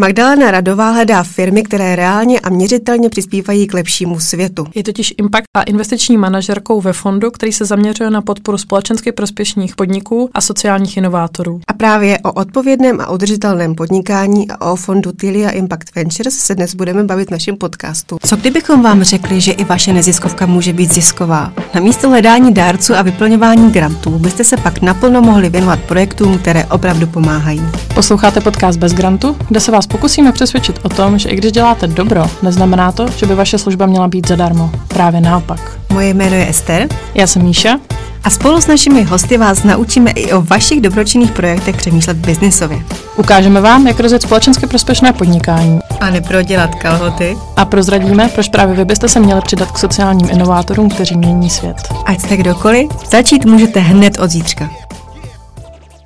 Magdalena 0.00 0.50
Radová 0.50 0.90
hledá 0.90 1.22
firmy, 1.22 1.62
které 1.62 1.96
reálně 1.96 2.40
a 2.40 2.50
měřitelně 2.50 3.08
přispívají 3.08 3.66
k 3.66 3.74
lepšímu 3.74 4.20
světu. 4.20 4.66
Je 4.74 4.82
totiž 4.82 5.14
impact 5.18 5.44
a 5.56 5.62
investiční 5.62 6.16
manažerkou 6.16 6.80
ve 6.80 6.92
fondu, 6.92 7.30
který 7.30 7.52
se 7.52 7.64
zaměřuje 7.64 8.10
na 8.10 8.22
podporu 8.22 8.58
společensky 8.58 9.12
prospěšných 9.12 9.76
podniků 9.76 10.30
a 10.34 10.40
sociálních 10.40 10.96
inovátorů. 10.96 11.60
A 11.68 11.72
právě 11.72 12.18
o 12.18 12.32
odpovědném 12.32 13.00
a 13.00 13.10
udržitelném 13.10 13.74
podnikání 13.74 14.50
a 14.50 14.72
o 14.72 14.76
fondu 14.76 15.12
Tilia 15.12 15.50
Impact 15.50 15.94
Ventures 15.94 16.34
se 16.34 16.54
dnes 16.54 16.74
budeme 16.74 17.04
bavit 17.04 17.28
v 17.28 17.32
našem 17.32 17.56
podcastu. 17.56 18.18
Co 18.22 18.36
kdybychom 18.36 18.82
vám 18.82 19.02
řekli, 19.02 19.40
že 19.40 19.52
i 19.52 19.64
vaše 19.64 19.92
neziskovka 19.92 20.46
může 20.46 20.72
být 20.72 20.94
zisková? 20.94 21.52
Na 21.74 21.80
místo 21.80 22.08
hledání 22.08 22.54
dárců 22.54 22.94
a 22.94 23.02
vyplňování 23.02 23.70
grantů 23.70 24.10
byste 24.10 24.44
se 24.44 24.56
pak 24.56 24.82
naplno 24.82 25.22
mohli 25.22 25.50
věnovat 25.50 25.80
projektům, 25.80 26.38
které 26.38 26.64
opravdu 26.64 27.06
pomáhají. 27.06 27.62
Posloucháte 27.94 28.40
podcast 28.40 28.78
bez 28.78 28.92
grantu, 28.92 29.36
kde 29.48 29.60
se 29.60 29.70
vás 29.70 29.87
pokusíme 29.88 30.32
přesvědčit 30.32 30.80
o 30.82 30.88
tom, 30.88 31.18
že 31.18 31.28
i 31.28 31.36
když 31.36 31.52
děláte 31.52 31.86
dobro, 31.86 32.26
neznamená 32.42 32.92
to, 32.92 33.06
že 33.16 33.26
by 33.26 33.34
vaše 33.34 33.58
služba 33.58 33.86
měla 33.86 34.08
být 34.08 34.28
zadarmo. 34.28 34.70
Právě 34.88 35.20
naopak. 35.20 35.78
Moje 35.92 36.14
jméno 36.14 36.36
je 36.36 36.48
Ester. 36.48 36.88
Já 37.14 37.26
jsem 37.26 37.42
Míša. 37.42 37.78
A 38.24 38.30
spolu 38.30 38.60
s 38.60 38.66
našimi 38.66 39.02
hosty 39.02 39.38
vás 39.38 39.64
naučíme 39.64 40.10
i 40.10 40.32
o 40.32 40.42
vašich 40.42 40.80
dobročinných 40.80 41.32
projektech 41.32 41.76
přemýšlet 41.76 42.16
biznisově. 42.16 42.78
Ukážeme 43.16 43.60
vám, 43.60 43.86
jak 43.86 44.00
rozjet 44.00 44.22
společensky 44.22 44.66
prospěšné 44.66 45.12
podnikání. 45.12 45.78
A 46.00 46.10
neprodělat 46.10 46.74
kalhoty. 46.74 47.36
A 47.56 47.64
prozradíme, 47.64 48.28
proč 48.28 48.48
právě 48.48 48.74
vy 48.74 48.84
byste 48.84 49.08
se 49.08 49.20
měli 49.20 49.40
přidat 49.40 49.70
k 49.70 49.78
sociálním 49.78 50.30
inovátorům, 50.30 50.90
kteří 50.90 51.16
mění 51.16 51.50
svět. 51.50 51.76
Ať 52.06 52.20
jste 52.20 52.36
kdokoliv, 52.36 52.90
začít 53.10 53.44
můžete 53.44 53.80
hned 53.80 54.18
od 54.18 54.30
zítřka. 54.30 54.70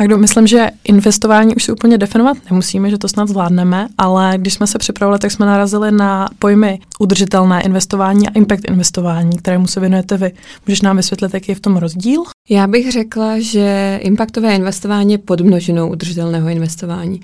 Tak 0.08 0.18
myslím, 0.18 0.46
že 0.46 0.70
investování 0.84 1.56
už 1.56 1.64
si 1.64 1.72
úplně 1.72 1.98
definovat 1.98 2.36
nemusíme, 2.50 2.90
že 2.90 2.98
to 2.98 3.08
snad 3.08 3.28
zvládneme, 3.28 3.88
ale 3.98 4.32
když 4.36 4.54
jsme 4.54 4.66
se 4.66 4.78
připravili, 4.78 5.18
tak 5.18 5.30
jsme 5.30 5.46
narazili 5.46 5.92
na 5.92 6.28
pojmy 6.38 6.80
udržitelné 6.98 7.62
investování 7.62 8.28
a 8.28 8.32
impact 8.34 8.68
investování, 8.68 9.38
kterému 9.38 9.66
se 9.66 9.80
věnujete 9.80 10.16
vy. 10.16 10.32
Můžeš 10.66 10.80
nám 10.80 10.96
vysvětlit, 10.96 11.34
jaký 11.34 11.52
je 11.52 11.56
v 11.56 11.60
tom 11.60 11.76
rozdíl? 11.76 12.22
Já 12.48 12.66
bych 12.66 12.92
řekla, 12.92 13.38
že 13.38 13.98
impactové 14.02 14.54
investování 14.54 15.12
je 15.12 15.18
podmnožinou 15.18 15.90
udržitelného 15.90 16.48
investování. 16.48 17.20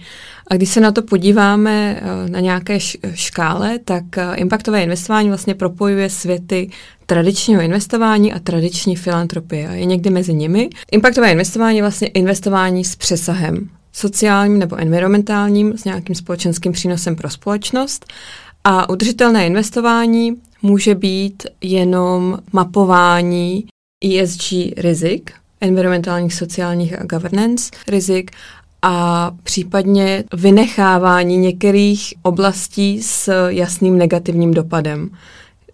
A 0.50 0.55
když 0.55 0.69
se 0.69 0.80
na 0.80 0.92
to 0.92 1.02
podíváme 1.02 2.00
eh, 2.02 2.30
na 2.30 2.41
nějaké 2.41 2.78
škále, 3.14 3.78
tak 3.78 4.19
eh, 4.19 4.34
impactové 4.36 4.83
investování 4.83 5.28
vlastně 5.28 5.55
propojuje 5.55 6.11
světy 6.11 6.70
tradičního 7.06 7.62
investování 7.62 8.33
a 8.33 8.39
tradiční 8.39 8.96
filantropie 8.96 9.69
a 9.69 9.72
je 9.72 9.84
někdy 9.84 10.11
mezi 10.11 10.34
nimi. 10.34 10.69
Impactové 10.92 11.33
investování 11.33 11.77
je 11.77 11.83
vlastně 11.83 12.08
investování 12.08 12.84
s 12.84 12.96
přesahem 12.96 13.70
sociálním 13.92 14.58
nebo 14.58 14.77
environmentálním, 14.77 15.78
s 15.78 15.84
nějakým 15.84 16.14
společenským 16.14 16.72
přínosem 16.72 17.16
pro 17.16 17.30
společnost. 17.30 18.06
A 18.64 18.89
udržitelné 18.89 19.46
investování 19.46 20.34
může 20.62 20.94
být 20.94 21.46
jenom 21.61 22.39
mapování 22.52 23.64
ESG 24.05 24.53
rizik, 24.77 25.33
environmentálních, 25.61 26.35
sociálních 26.35 27.01
a 27.01 27.05
governance 27.05 27.71
rizik 27.89 28.31
a 28.83 29.31
případně 29.43 30.25
vynechávání 30.35 31.37
některých 31.37 32.15
oblastí 32.23 33.03
s 33.03 33.49
jasným 33.49 33.99
negativním 33.99 34.55
dopadem. 34.55 35.11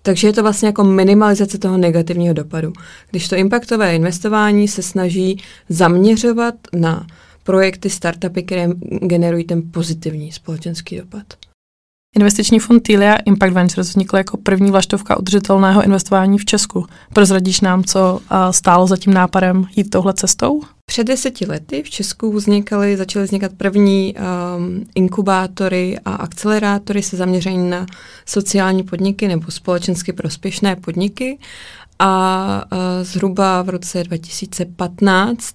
Takže 0.02 0.28
je 0.28 0.32
to 0.32 0.42
vlastně 0.42 0.66
jako 0.66 0.84
minimalizace 0.84 1.58
toho 1.58 1.78
negativního 1.78 2.34
dopadu. 2.34 2.72
Když 3.10 3.28
to 3.28 3.36
impactové 3.36 3.94
investování 3.96 4.68
se 4.68 4.82
snaží 4.82 5.42
zaměřovat 5.68 6.54
na 6.72 7.06
projekty, 7.42 7.90
startupy, 7.90 8.42
které 8.42 8.68
generují 9.06 9.44
ten 9.44 9.62
pozitivní 9.70 10.32
společenský 10.32 10.96
dopad. 10.96 11.22
Investiční 12.16 12.58
fond 12.58 12.80
Tilia 12.80 13.14
Impact 13.14 13.52
Ventures 13.52 13.88
vznikl 13.88 14.16
jako 14.16 14.36
první 14.36 14.70
vlaštovka 14.70 15.18
udržitelného 15.18 15.82
investování 15.82 16.38
v 16.38 16.44
Česku. 16.44 16.86
Prozradíš 17.12 17.60
nám, 17.60 17.84
co 17.84 18.20
stálo 18.50 18.86
za 18.86 18.96
tím 18.96 19.14
nápadem 19.14 19.66
jít 19.76 19.90
touhle 19.90 20.14
cestou? 20.14 20.60
Před 20.86 21.04
deseti 21.04 21.46
lety 21.46 21.82
v 21.82 21.90
Česku 21.90 22.32
vznikaly, 22.32 22.96
začaly 22.96 23.24
vznikat 23.24 23.52
první 23.56 24.14
um, 24.14 24.86
inkubátory 24.94 25.98
a 26.04 26.14
akcelerátory 26.14 27.02
se 27.02 27.16
zaměřením 27.16 27.70
na 27.70 27.86
sociální 28.26 28.82
podniky 28.82 29.28
nebo 29.28 29.50
společensky 29.50 30.12
prospěšné 30.12 30.76
podniky 30.76 31.38
a 31.98 32.64
uh, 32.72 32.78
zhruba 33.02 33.62
v 33.62 33.68
roce 33.68 34.04
2015 34.04 35.54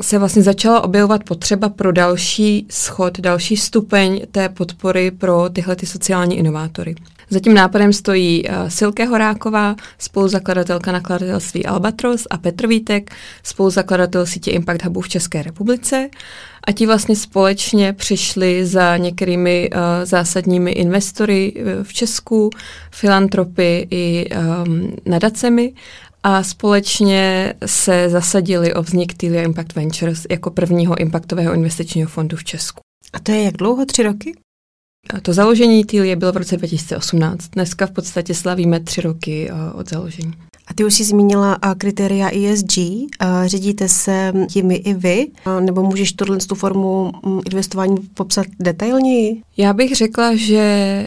se 0.00 0.18
vlastně 0.18 0.42
začala 0.42 0.80
objevovat 0.80 1.24
potřeba 1.24 1.68
pro 1.68 1.92
další 1.92 2.66
schod, 2.70 3.20
další 3.20 3.56
stupeň 3.56 4.20
té 4.32 4.48
podpory 4.48 5.10
pro 5.10 5.48
tyhle 5.48 5.76
ty 5.76 5.86
sociální 5.86 6.38
inovátory. 6.38 6.94
Za 7.30 7.40
tím 7.40 7.54
nápadem 7.54 7.92
stojí 7.92 8.44
uh, 8.44 8.54
Silke 8.68 9.04
Horáková, 9.04 9.76
spoluzakladatelka 9.98 10.92
nakladatelství 10.92 11.66
Albatros 11.66 12.26
a 12.30 12.38
Petr 12.38 12.66
Vítek, 12.66 13.10
spoluzakladatel 13.42 14.26
sítě 14.26 14.50
Impact 14.50 14.84
Hubu 14.84 15.00
v 15.00 15.08
České 15.08 15.42
republice. 15.42 16.08
A 16.64 16.72
ti 16.72 16.86
vlastně 16.86 17.16
společně 17.16 17.92
přišli 17.92 18.66
za 18.66 18.96
některými 18.96 19.70
uh, 19.72 19.80
zásadními 20.04 20.70
investory 20.72 21.52
uh, 21.52 21.84
v 21.84 21.92
Česku, 21.92 22.50
filantropy 22.90 23.88
i 23.90 24.28
um, 24.66 24.92
nadacemi 25.06 25.72
a 26.28 26.42
společně 26.42 27.54
se 27.66 28.08
zasadili 28.08 28.74
o 28.74 28.82
vznik 28.82 29.14
Tilia 29.14 29.42
Impact 29.42 29.74
Ventures 29.74 30.26
jako 30.30 30.50
prvního 30.50 30.98
impactového 30.98 31.54
investičního 31.54 32.08
fondu 32.08 32.36
v 32.36 32.44
Česku. 32.44 32.80
A 33.12 33.20
to 33.20 33.32
je 33.32 33.42
jak 33.42 33.56
dlouho? 33.56 33.86
Tři 33.86 34.02
roky? 34.02 34.32
A 35.14 35.20
to 35.20 35.32
založení 35.32 35.84
Tilie 35.84 36.16
bylo 36.16 36.32
v 36.32 36.36
roce 36.36 36.56
2018. 36.56 37.48
Dneska 37.48 37.86
v 37.86 37.90
podstatě 37.90 38.34
slavíme 38.34 38.80
tři 38.80 39.00
roky 39.00 39.50
od 39.74 39.88
založení. 39.88 40.32
A 40.70 40.74
ty 40.74 40.84
už 40.84 40.94
jsi 40.94 41.04
zmínila 41.04 41.58
kritéria 41.78 42.28
ESG. 42.28 42.78
Řídíte 43.46 43.88
se 43.88 44.32
jimi 44.54 44.74
i 44.74 44.94
vy? 44.94 45.26
Nebo 45.60 45.82
můžeš 45.82 46.12
tuhle 46.12 46.38
tu 46.38 46.54
formu 46.54 47.12
mm, 47.26 47.40
investování 47.46 47.96
popsat 48.14 48.46
detailněji? 48.60 49.42
Já 49.56 49.72
bych 49.72 49.96
řekla, 49.96 50.34
že 50.34 51.06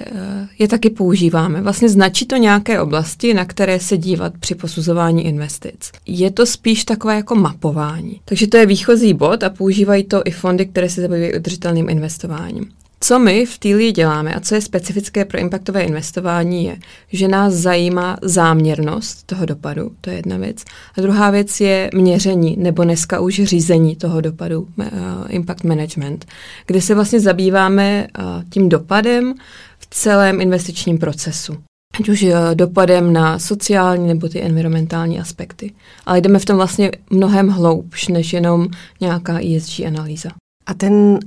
je 0.60 0.68
taky 0.68 0.90
používáme. 0.90 1.62
Vlastně 1.62 1.90
značí 1.90 2.26
to 2.26 2.38
nějaké 2.38 2.82
oblasti, 2.82 3.34
na 3.34 3.46
které 3.46 3.80
se 3.80 3.98
dívat 3.98 4.34
při 4.40 4.56
posuzování 4.56 5.26
investic. 5.26 5.92
Je 6.06 6.32
to 6.32 6.46
spíš 6.46 6.86
takové 6.86 7.16
jako 7.16 7.36
mapování. 7.36 8.22
Takže 8.26 8.48
to 8.48 8.58
je 8.58 8.66
výchozí 8.66 9.14
bod 9.14 9.44
a 9.44 9.50
používají 9.50 10.04
to 10.04 10.22
i 10.26 10.32
fondy, 10.32 10.66
které 10.66 10.90
se 10.90 11.02
zabývají 11.02 11.36
udržitelným 11.36 11.90
investováním. 11.90 12.66
Co 13.04 13.20
my 13.20 13.46
v 13.46 13.60
Týlii 13.60 13.92
děláme 13.92 14.36
a 14.36 14.40
co 14.40 14.56
je 14.56 14.62
specifické 14.62 15.26
pro 15.26 15.40
impaktové 15.40 15.84
investování 15.84 16.66
je, 16.66 16.78
že 17.12 17.28
nás 17.28 17.54
zajímá 17.54 18.18
záměrnost 18.22 19.24
toho 19.24 19.46
dopadu, 19.46 19.92
to 20.02 20.10
je 20.10 20.16
jedna 20.16 20.38
věc. 20.38 20.64
A 20.98 21.02
druhá 21.02 21.30
věc 21.30 21.62
je 21.62 21.90
měření, 21.94 22.56
nebo 22.60 22.84
dneska 22.84 23.20
už 23.20 23.44
řízení 23.44 23.96
toho 23.96 24.22
dopadu, 24.22 24.62
uh, 24.62 24.86
impact 25.30 25.64
management, 25.64 26.26
kde 26.66 26.82
se 26.82 26.96
vlastně 26.96 27.20
zabýváme 27.20 28.08
uh, 28.20 28.26
tím 28.50 28.70
dopadem 28.70 29.34
v 29.80 29.88
celém 29.90 30.42
investičním 30.42 30.98
procesu 30.98 31.58
ať 32.00 32.10
už 32.10 32.24
uh, 32.24 32.32
dopadem 32.54 33.14
na 33.14 33.40
sociální 33.40 34.08
nebo 34.08 34.30
ty 34.30 34.42
environmentální 34.42 35.20
aspekty. 35.20 35.74
Ale 36.06 36.22
jdeme 36.22 36.40
v 36.40 36.46
tom 36.46 36.56
vlastně 36.56 36.92
mnohem 37.10 37.50
hloubš, 37.50 38.08
než 38.08 38.34
jenom 38.34 38.68
nějaká 39.02 39.40
ESG 39.40 39.80
analýza. 39.80 40.30
A 40.72 40.74
ten 40.74 40.94
uh, 40.94 41.18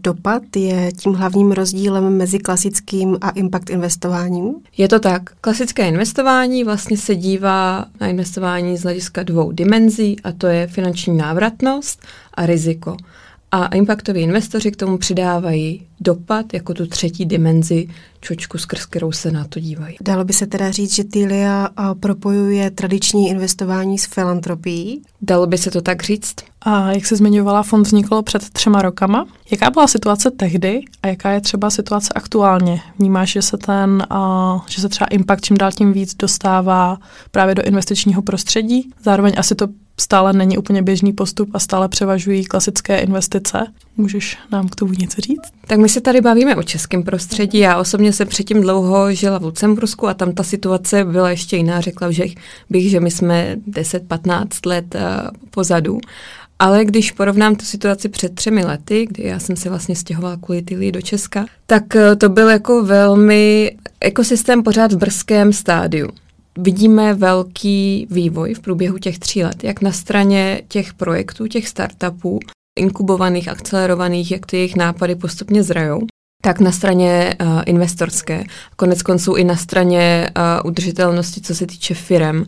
dopad 0.00 0.42
je 0.56 0.92
tím 0.92 1.14
hlavním 1.14 1.52
rozdílem 1.52 2.16
mezi 2.16 2.38
klasickým 2.38 3.18
a 3.20 3.30
impact 3.30 3.70
investováním? 3.70 4.54
Je 4.76 4.88
to 4.88 4.98
tak. 4.98 5.22
Klasické 5.40 5.88
investování 5.88 6.64
vlastně 6.64 6.96
se 6.96 7.14
dívá 7.14 7.84
na 8.00 8.06
investování 8.06 8.76
z 8.76 8.82
hlediska 8.82 9.22
dvou 9.22 9.52
dimenzí, 9.52 10.20
a 10.24 10.32
to 10.32 10.46
je 10.46 10.66
finanční 10.66 11.16
návratnost 11.16 12.06
a 12.34 12.46
riziko. 12.46 12.96
A 13.52 13.66
impactoví 13.66 14.20
investoři 14.20 14.70
k 14.70 14.76
tomu 14.76 14.98
přidávají 14.98 15.86
dopad 16.00 16.54
jako 16.54 16.74
tu 16.74 16.86
třetí 16.86 17.26
dimenzi 17.26 17.88
čočku, 18.20 18.58
skrz 18.58 18.86
kterou 18.86 19.12
se 19.12 19.30
na 19.30 19.44
to 19.44 19.60
dívají. 19.60 19.96
Dalo 20.00 20.24
by 20.24 20.32
se 20.32 20.46
teda 20.46 20.70
říct, 20.70 20.94
že 20.94 21.04
Tilia 21.04 21.68
propojuje 22.00 22.70
tradiční 22.70 23.28
investování 23.28 23.98
s 23.98 24.06
filantropií? 24.06 25.02
Dalo 25.22 25.46
by 25.46 25.58
se 25.58 25.70
to 25.70 25.80
tak 25.80 26.02
říct. 26.02 26.34
A 26.60 26.92
jak 26.92 27.06
se 27.06 27.16
zmiňovala, 27.16 27.62
fond 27.62 27.82
vznikl 27.82 28.22
před 28.22 28.50
třema 28.50 28.82
rokama. 28.82 29.26
Jaká 29.50 29.70
byla 29.70 29.86
situace 29.86 30.30
tehdy 30.30 30.80
a 31.02 31.06
jaká 31.06 31.30
je 31.30 31.40
třeba 31.40 31.70
situace 31.70 32.12
aktuálně? 32.14 32.80
Vnímáš, 32.98 33.32
že 33.32 33.42
se 33.42 33.56
ten, 33.56 34.06
a, 34.10 34.64
že 34.68 34.80
se 34.80 34.88
třeba 34.88 35.06
impact 35.06 35.44
čím 35.44 35.56
dál 35.56 35.72
tím 35.72 35.92
víc 35.92 36.14
dostává 36.14 36.98
právě 37.30 37.54
do 37.54 37.62
investičního 37.62 38.22
prostředí? 38.22 38.90
Zároveň 39.02 39.34
asi 39.36 39.54
to 39.54 39.68
stále 40.00 40.32
není 40.32 40.58
úplně 40.58 40.82
běžný 40.82 41.12
postup 41.12 41.50
a 41.54 41.58
stále 41.58 41.88
převažují 41.88 42.44
klasické 42.44 42.98
investice. 42.98 43.66
Můžeš 43.96 44.38
nám 44.52 44.68
k 44.68 44.74
tomu 44.74 44.92
něco 44.92 45.20
říct? 45.20 45.48
Tak 45.66 45.78
my 45.78 45.88
se 45.88 46.00
tady 46.00 46.20
bavíme 46.20 46.56
o 46.56 46.62
českém 46.62 47.02
prostředí. 47.02 47.58
Já 47.58 47.78
osobně 47.78 48.12
jsem 48.12 48.28
předtím 48.28 48.60
dlouho 48.60 49.12
žila 49.12 49.38
v 49.38 49.44
Lucembursku 49.44 50.08
a 50.08 50.14
tam 50.14 50.32
ta 50.32 50.42
situace 50.42 51.04
byla 51.04 51.30
ještě 51.30 51.56
jiná. 51.56 51.80
Řekla 51.80 52.10
že 52.10 52.24
bych, 52.70 52.90
že 52.90 53.00
my 53.00 53.10
jsme 53.10 53.56
10-15 53.70 54.46
let 54.66 54.94
uh, 54.94 55.00
pozadu. 55.50 56.00
Ale 56.58 56.84
když 56.84 57.12
porovnám 57.12 57.56
tu 57.56 57.64
situaci 57.64 58.08
před 58.08 58.34
třemi 58.34 58.64
lety, 58.64 59.06
kdy 59.10 59.22
já 59.22 59.38
jsem 59.38 59.56
se 59.56 59.68
vlastně 59.68 59.96
stěhovala 59.96 60.36
kvůli 60.36 60.62
Tilly 60.62 60.92
do 60.92 61.02
Česka, 61.02 61.46
tak 61.66 61.96
eh, 61.96 62.16
to 62.16 62.28
byl 62.28 62.48
jako 62.48 62.84
velmi 62.84 63.76
ekosystém 64.00 64.62
pořád 64.62 64.92
v 64.92 64.96
brzkém 64.96 65.52
stádiu. 65.52 66.08
Vidíme 66.60 67.14
velký 67.14 68.06
vývoj 68.10 68.54
v 68.54 68.60
průběhu 68.60 68.98
těch 68.98 69.18
tří 69.18 69.44
let, 69.44 69.64
jak 69.64 69.80
na 69.80 69.92
straně 69.92 70.62
těch 70.68 70.94
projektů, 70.94 71.46
těch 71.46 71.68
startupů, 71.68 72.40
inkubovaných, 72.78 73.48
akcelerovaných, 73.48 74.30
jak 74.30 74.46
ty 74.46 74.56
jejich 74.56 74.76
nápady 74.76 75.14
postupně 75.14 75.62
zrajou, 75.62 76.00
tak 76.42 76.60
na 76.60 76.72
straně 76.72 77.36
uh, 77.40 77.62
investorské, 77.66 78.44
konec 78.76 79.02
konců 79.02 79.34
i 79.34 79.44
na 79.44 79.56
straně 79.56 80.30
uh, 80.36 80.70
udržitelnosti, 80.70 81.40
co 81.40 81.54
se 81.54 81.66
týče 81.66 81.94
firem. 81.94 82.44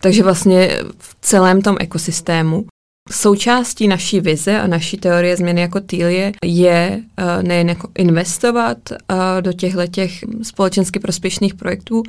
Takže 0.00 0.22
vlastně 0.22 0.78
v 0.98 1.16
celém 1.20 1.62
tom 1.62 1.76
ekosystému. 1.80 2.64
Součástí 3.10 3.88
naší 3.88 4.20
vize 4.20 4.60
a 4.60 4.66
naší 4.66 4.96
teorie 4.96 5.36
změny 5.36 5.60
jako 5.60 5.80
Týlie 5.80 6.32
je 6.44 7.02
uh, 7.18 7.42
nejen 7.42 7.68
jako 7.68 7.88
investovat 7.98 8.78
uh, 8.90 9.16
do 9.40 9.52
těchto 9.52 9.86
těch 9.86 10.24
společensky 10.42 10.98
prospěšných 10.98 11.54
projektů, 11.54 12.02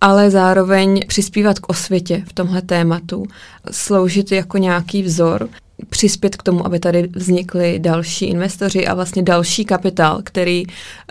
ale 0.00 0.30
zároveň 0.30 1.00
přispívat 1.06 1.58
k 1.58 1.68
osvětě 1.68 2.24
v 2.28 2.32
tomhle 2.32 2.62
tématu, 2.62 3.26
sloužit 3.70 4.32
jako 4.32 4.58
nějaký 4.58 5.02
vzor, 5.02 5.48
přispět 5.90 6.36
k 6.36 6.42
tomu, 6.42 6.66
aby 6.66 6.78
tady 6.78 7.08
vznikly 7.12 7.78
další 7.78 8.24
investoři 8.24 8.86
a 8.86 8.94
vlastně 8.94 9.22
další 9.22 9.64
kapitál, 9.64 10.20
který 10.24 10.62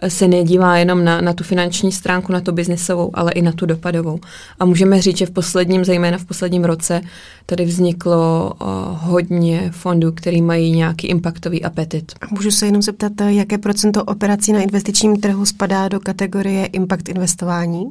se 0.08 0.28
nedívá 0.28 0.78
jenom 0.78 1.04
na, 1.04 1.22
na 1.22 1.34
tu 1.34 1.44
finanční 1.44 1.92
stránku, 1.92 2.32
na 2.32 2.42
tu 2.42 2.52
biznesovou, 2.52 3.12
ale 3.14 3.32
i 3.32 3.42
na 3.42 3.52
tu 3.52 3.66
dopadovou. 3.66 4.20
A 4.60 4.66
můžeme 4.66 5.02
říct, 5.02 5.18
že 5.18 5.26
v 5.26 5.32
posledním, 5.32 5.86
zejména 5.86 6.18
v 6.18 6.26
posledním 6.26 6.64
roce, 6.66 7.02
tady 7.46 7.66
vzniklo 7.66 8.54
uh, 8.62 8.68
hodně 8.92 9.72
fondů, 9.72 10.12
který 10.12 10.42
mají 10.42 10.72
nějaký 10.72 11.08
impactový 11.08 11.64
apetit. 11.64 12.12
A 12.22 12.26
můžu 12.32 12.52
se 12.52 12.66
jenom 12.66 12.82
zeptat, 12.82 13.12
jaké 13.28 13.58
procento 13.58 14.04
operací 14.04 14.54
na 14.54 14.62
investičním 14.62 15.18
trhu 15.18 15.46
spadá 15.46 15.88
do 15.88 16.00
kategorie 16.00 16.66
impact 16.66 17.10
investování? 17.10 17.86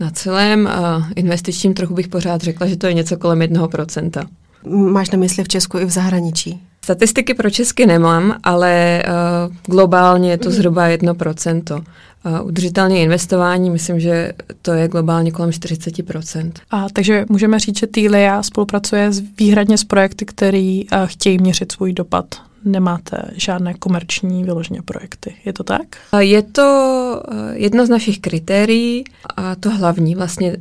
Na 0.00 0.10
celém 0.10 0.64
uh, 0.64 1.04
investičním 1.16 1.74
trhu 1.74 1.94
bych 1.94 2.08
pořád 2.08 2.40
řekla, 2.42 2.66
že 2.66 2.76
to 2.76 2.86
je 2.86 2.94
něco 2.94 3.16
kolem 3.16 3.42
jednoho 3.42 3.68
procenta. 3.68 4.26
Máš 4.66 5.10
na 5.10 5.18
mysli 5.18 5.44
v 5.44 5.48
Česku 5.48 5.78
i 5.78 5.84
v 5.84 5.90
zahraničí? 5.90 6.62
Statistiky 6.84 7.34
pro 7.34 7.50
Česky 7.50 7.86
nemám, 7.86 8.34
ale 8.42 9.02
uh, 9.48 9.54
globálně 9.66 10.30
je 10.30 10.38
to 10.38 10.50
zhruba 10.50 10.88
1%. 10.88 11.84
Uh, 12.24 12.46
udržitelné 12.46 12.98
investování, 12.98 13.70
myslím, 13.70 14.00
že 14.00 14.32
to 14.62 14.72
je 14.72 14.88
globálně 14.88 15.32
kolem 15.32 15.50
40%. 15.50 16.52
A 16.70 16.86
takže 16.92 17.24
můžeme 17.28 17.58
říct, 17.58 17.78
že 17.78 17.86
Týlia 17.86 18.42
spolupracuje 18.42 19.10
výhradně 19.38 19.78
s 19.78 19.84
projekty, 19.84 20.24
které 20.24 20.80
uh, 20.92 21.06
chtějí 21.06 21.38
měřit 21.38 21.72
svůj 21.72 21.92
dopad 21.92 22.26
nemáte 22.64 23.30
žádné 23.36 23.74
komerční 23.74 24.44
vyloženě 24.44 24.82
projekty. 24.82 25.34
Je 25.44 25.52
to 25.52 25.64
tak? 25.64 25.82
Je 26.18 26.42
to 26.42 27.22
jedno 27.52 27.86
z 27.86 27.88
našich 27.88 28.20
kritérií 28.20 29.04
a 29.36 29.54
to 29.54 29.70
hlavní 29.70 30.14
vlastně 30.14 30.56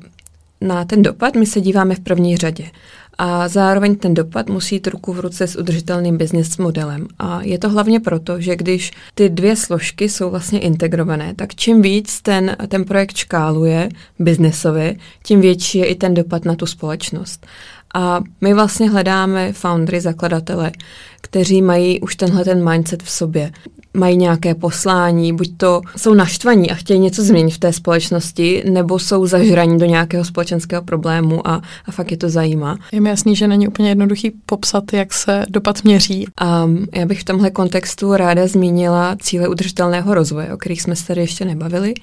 na 0.61 0.85
ten 0.85 1.01
dopad 1.01 1.35
my 1.35 1.45
se 1.45 1.61
díváme 1.61 1.95
v 1.95 1.99
první 1.99 2.37
řadě. 2.37 2.65
A 3.23 3.47
zároveň 3.47 3.95
ten 3.95 4.13
dopad 4.13 4.49
musí 4.49 4.75
jít 4.75 4.87
ruku 4.87 5.13
v 5.13 5.19
ruce 5.19 5.47
s 5.47 5.55
udržitelným 5.55 6.17
business 6.17 6.57
modelem. 6.57 7.07
A 7.19 7.41
je 7.41 7.59
to 7.59 7.69
hlavně 7.69 7.99
proto, 7.99 8.41
že 8.41 8.55
když 8.55 8.91
ty 9.13 9.29
dvě 9.29 9.55
složky 9.55 10.09
jsou 10.09 10.29
vlastně 10.29 10.59
integrované, 10.59 11.33
tak 11.35 11.55
čím 11.55 11.81
víc 11.81 12.21
ten, 12.21 12.57
ten 12.67 12.85
projekt 12.85 13.15
škáluje 13.15 13.89
biznesově, 14.19 14.95
tím 15.23 15.41
větší 15.41 15.77
je 15.77 15.85
i 15.85 15.95
ten 15.95 16.13
dopad 16.13 16.45
na 16.45 16.55
tu 16.55 16.65
společnost. 16.65 17.47
A 17.93 18.21
my 18.41 18.53
vlastně 18.53 18.89
hledáme 18.89 19.53
foundry, 19.53 20.01
zakladatele, 20.01 20.71
kteří 21.21 21.61
mají 21.61 22.01
už 22.01 22.15
tenhle 22.15 22.43
ten 22.43 22.69
mindset 22.69 23.03
v 23.03 23.09
sobě 23.09 23.51
mají 23.93 24.17
nějaké 24.17 24.55
poslání, 24.55 25.33
buď 25.33 25.57
to 25.57 25.81
jsou 25.97 26.13
naštvaní 26.13 26.71
a 26.71 26.75
chtějí 26.75 26.99
něco 26.99 27.23
změnit 27.23 27.51
v 27.51 27.59
té 27.59 27.73
společnosti, 27.73 28.63
nebo 28.71 28.99
jsou 28.99 29.27
zažraní 29.27 29.79
do 29.79 29.85
nějakého 29.85 30.25
společenského 30.25 30.81
problému 30.81 31.47
a, 31.47 31.61
a 31.85 31.91
fakt 31.91 32.11
je 32.11 32.17
to 32.17 32.29
zajímá. 32.29 32.77
Je 32.91 33.01
mi 33.01 33.09
jasný, 33.09 33.35
že 33.35 33.47
není 33.47 33.67
úplně 33.67 33.89
jednoduchý 33.89 34.31
popsat, 34.45 34.93
jak 34.93 35.13
se 35.13 35.45
dopad 35.49 35.83
měří. 35.83 36.27
A 36.41 36.67
já 36.95 37.05
bych 37.05 37.21
v 37.21 37.23
tomhle 37.23 37.51
kontextu 37.51 38.15
ráda 38.15 38.47
zmínila 38.47 39.15
cíle 39.21 39.47
udržitelného 39.47 40.13
rozvoje, 40.13 40.53
o 40.53 40.57
kterých 40.57 40.81
jsme 40.81 40.95
se 40.95 41.07
tady 41.07 41.21
ještě 41.21 41.45
nebavili, 41.45 41.93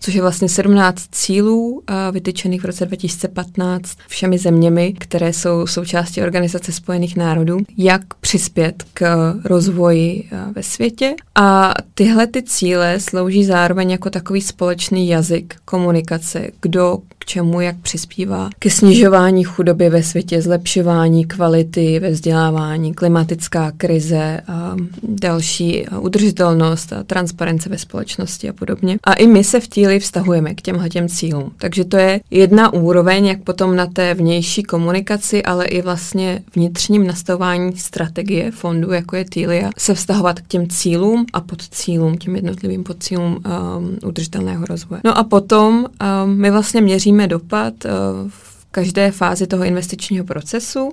což 0.00 0.14
je 0.14 0.22
vlastně 0.22 0.48
17 0.48 1.06
cílů 1.12 1.82
vytyčených 2.12 2.62
v 2.62 2.64
roce 2.64 2.86
2015 2.86 3.98
všemi 4.08 4.38
zeměmi, 4.38 4.94
které 4.98 5.32
jsou 5.32 5.66
součástí 5.66 6.22
Organizace 6.22 6.72
spojených 6.72 7.16
národů, 7.16 7.58
jak 7.78 8.02
přispět 8.20 8.84
k 8.94 9.34
rozvoji 9.44 10.28
ve 10.54 10.62
světě 10.62 11.14
a 11.36 11.74
tyhle 11.94 12.26
ty 12.26 12.42
cíle 12.42 13.00
slouží 13.00 13.44
zároveň 13.44 13.90
jako 13.90 14.10
takový 14.10 14.40
společný 14.40 15.08
jazyk 15.08 15.56
komunikace, 15.64 16.50
kdo 16.62 16.98
čemu 17.26 17.60
jak 17.60 17.76
přispívá 17.76 18.50
ke 18.58 18.70
snižování 18.70 19.44
chudoby 19.44 19.88
ve 19.88 20.02
světě, 20.02 20.42
zlepšování 20.42 21.24
kvality 21.24 21.98
ve 21.98 22.10
vzdělávání, 22.10 22.94
klimatická 22.94 23.72
krize, 23.76 24.40
a 24.48 24.76
další 25.02 25.86
udržitelnost 26.00 26.92
a 26.92 27.02
transparence 27.02 27.68
ve 27.68 27.78
společnosti 27.78 28.48
a 28.48 28.52
podobně. 28.52 28.98
A 29.04 29.12
i 29.12 29.26
my 29.26 29.44
se 29.44 29.60
v 29.60 29.68
tíli 29.68 29.98
vztahujeme 29.98 30.54
k 30.54 30.62
těmhle 30.62 30.88
těm 30.88 31.08
cílům. 31.08 31.52
Takže 31.58 31.84
to 31.84 31.96
je 31.96 32.20
jedna 32.30 32.72
úroveň, 32.72 33.26
jak 33.26 33.42
potom 33.42 33.76
na 33.76 33.86
té 33.86 34.14
vnější 34.14 34.62
komunikaci, 34.62 35.42
ale 35.42 35.64
i 35.64 35.82
vlastně 35.82 36.42
vnitřním 36.54 37.06
nastavování 37.06 37.76
strategie 37.76 38.50
fondu, 38.50 38.92
jako 38.92 39.16
je 39.16 39.24
Týlia, 39.24 39.70
se 39.78 39.94
vztahovat 39.94 40.40
k 40.40 40.46
těm 40.46 40.68
cílům 40.68 41.26
a 41.32 41.40
podcílům, 41.40 42.18
těm 42.18 42.36
jednotlivým 42.36 42.84
podcílům 42.84 43.26
um, 43.26 43.98
udržitelného 44.04 44.66
rozvoje. 44.66 45.00
No 45.04 45.18
a 45.18 45.24
potom 45.24 45.86
um, 46.24 46.36
my 46.36 46.50
vlastně 46.50 46.80
měříme 46.80 47.15
dopad 47.26 47.74
uh, 47.84 47.90
v 48.28 48.66
každé 48.70 49.10
fázi 49.10 49.46
toho 49.46 49.64
investičního 49.64 50.24
procesu 50.24 50.92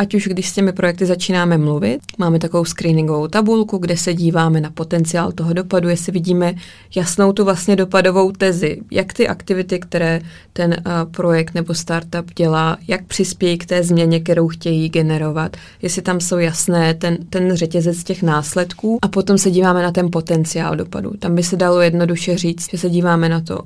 ať 0.00 0.14
už 0.14 0.28
když 0.28 0.48
s 0.48 0.52
těmi 0.52 0.72
projekty 0.72 1.06
začínáme 1.06 1.58
mluvit, 1.58 2.00
máme 2.18 2.38
takovou 2.38 2.64
screeningovou 2.64 3.28
tabulku, 3.28 3.78
kde 3.78 3.96
se 3.96 4.14
díváme 4.14 4.60
na 4.60 4.70
potenciál 4.70 5.32
toho 5.32 5.52
dopadu, 5.52 5.88
jestli 5.88 6.12
vidíme 6.12 6.54
jasnou 6.96 7.32
tu 7.32 7.44
vlastně 7.44 7.76
dopadovou 7.76 8.32
tezi, 8.32 8.80
jak 8.90 9.12
ty 9.12 9.28
aktivity, 9.28 9.78
které 9.78 10.20
ten 10.52 10.70
uh, 10.70 11.12
projekt 11.12 11.54
nebo 11.54 11.74
startup 11.74 12.34
dělá, 12.34 12.78
jak 12.88 13.04
přispějí 13.04 13.58
k 13.58 13.66
té 13.66 13.82
změně, 13.82 14.20
kterou 14.20 14.48
chtějí 14.48 14.88
generovat, 14.88 15.56
jestli 15.82 16.02
tam 16.02 16.20
jsou 16.20 16.38
jasné 16.38 16.94
ten, 16.94 17.18
ten 17.30 17.54
řetězec 17.54 18.04
těch 18.04 18.22
následků 18.22 18.98
a 19.02 19.08
potom 19.08 19.38
se 19.38 19.50
díváme 19.50 19.82
na 19.82 19.92
ten 19.92 20.10
potenciál 20.10 20.76
dopadu. 20.76 21.12
Tam 21.18 21.34
by 21.34 21.42
se 21.42 21.56
dalo 21.56 21.80
jednoduše 21.80 22.38
říct, 22.38 22.70
že 22.70 22.78
se 22.78 22.90
díváme 22.90 23.28
na 23.28 23.40
to, 23.40 23.58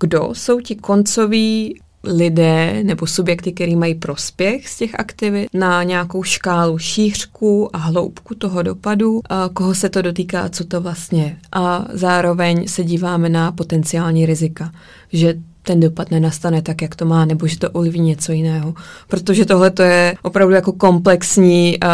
kdo 0.00 0.30
jsou 0.32 0.60
ti 0.60 0.74
koncoví 0.74 1.80
lidé 2.04 2.84
nebo 2.84 3.06
subjekty, 3.06 3.52
který 3.52 3.76
mají 3.76 3.94
prospěch 3.94 4.68
z 4.68 4.76
těch 4.76 5.00
aktivit 5.00 5.48
na 5.54 5.82
nějakou 5.82 6.22
škálu 6.22 6.78
šířku 6.78 7.76
a 7.76 7.78
hloubku 7.78 8.34
toho 8.34 8.62
dopadu, 8.62 9.20
a 9.28 9.50
koho 9.52 9.74
se 9.74 9.88
to 9.88 10.02
dotýká, 10.02 10.48
co 10.48 10.64
to 10.64 10.80
vlastně. 10.80 11.38
A 11.52 11.86
zároveň 11.92 12.68
se 12.68 12.84
díváme 12.84 13.28
na 13.28 13.52
potenciální 13.52 14.26
rizika, 14.26 14.72
že 15.12 15.34
ten 15.62 15.80
dopad 15.80 16.10
nenastane 16.10 16.62
tak, 16.62 16.82
jak 16.82 16.94
to 16.94 17.04
má, 17.04 17.24
nebo 17.24 17.46
že 17.46 17.58
to 17.58 17.70
ovlivní 17.70 18.08
něco 18.08 18.32
jiného. 18.32 18.74
Protože 19.08 19.44
tohle 19.44 19.70
to 19.70 19.82
je 19.82 20.14
opravdu 20.22 20.54
jako 20.54 20.72
komplexní 20.72 21.78
uh, 21.82 21.88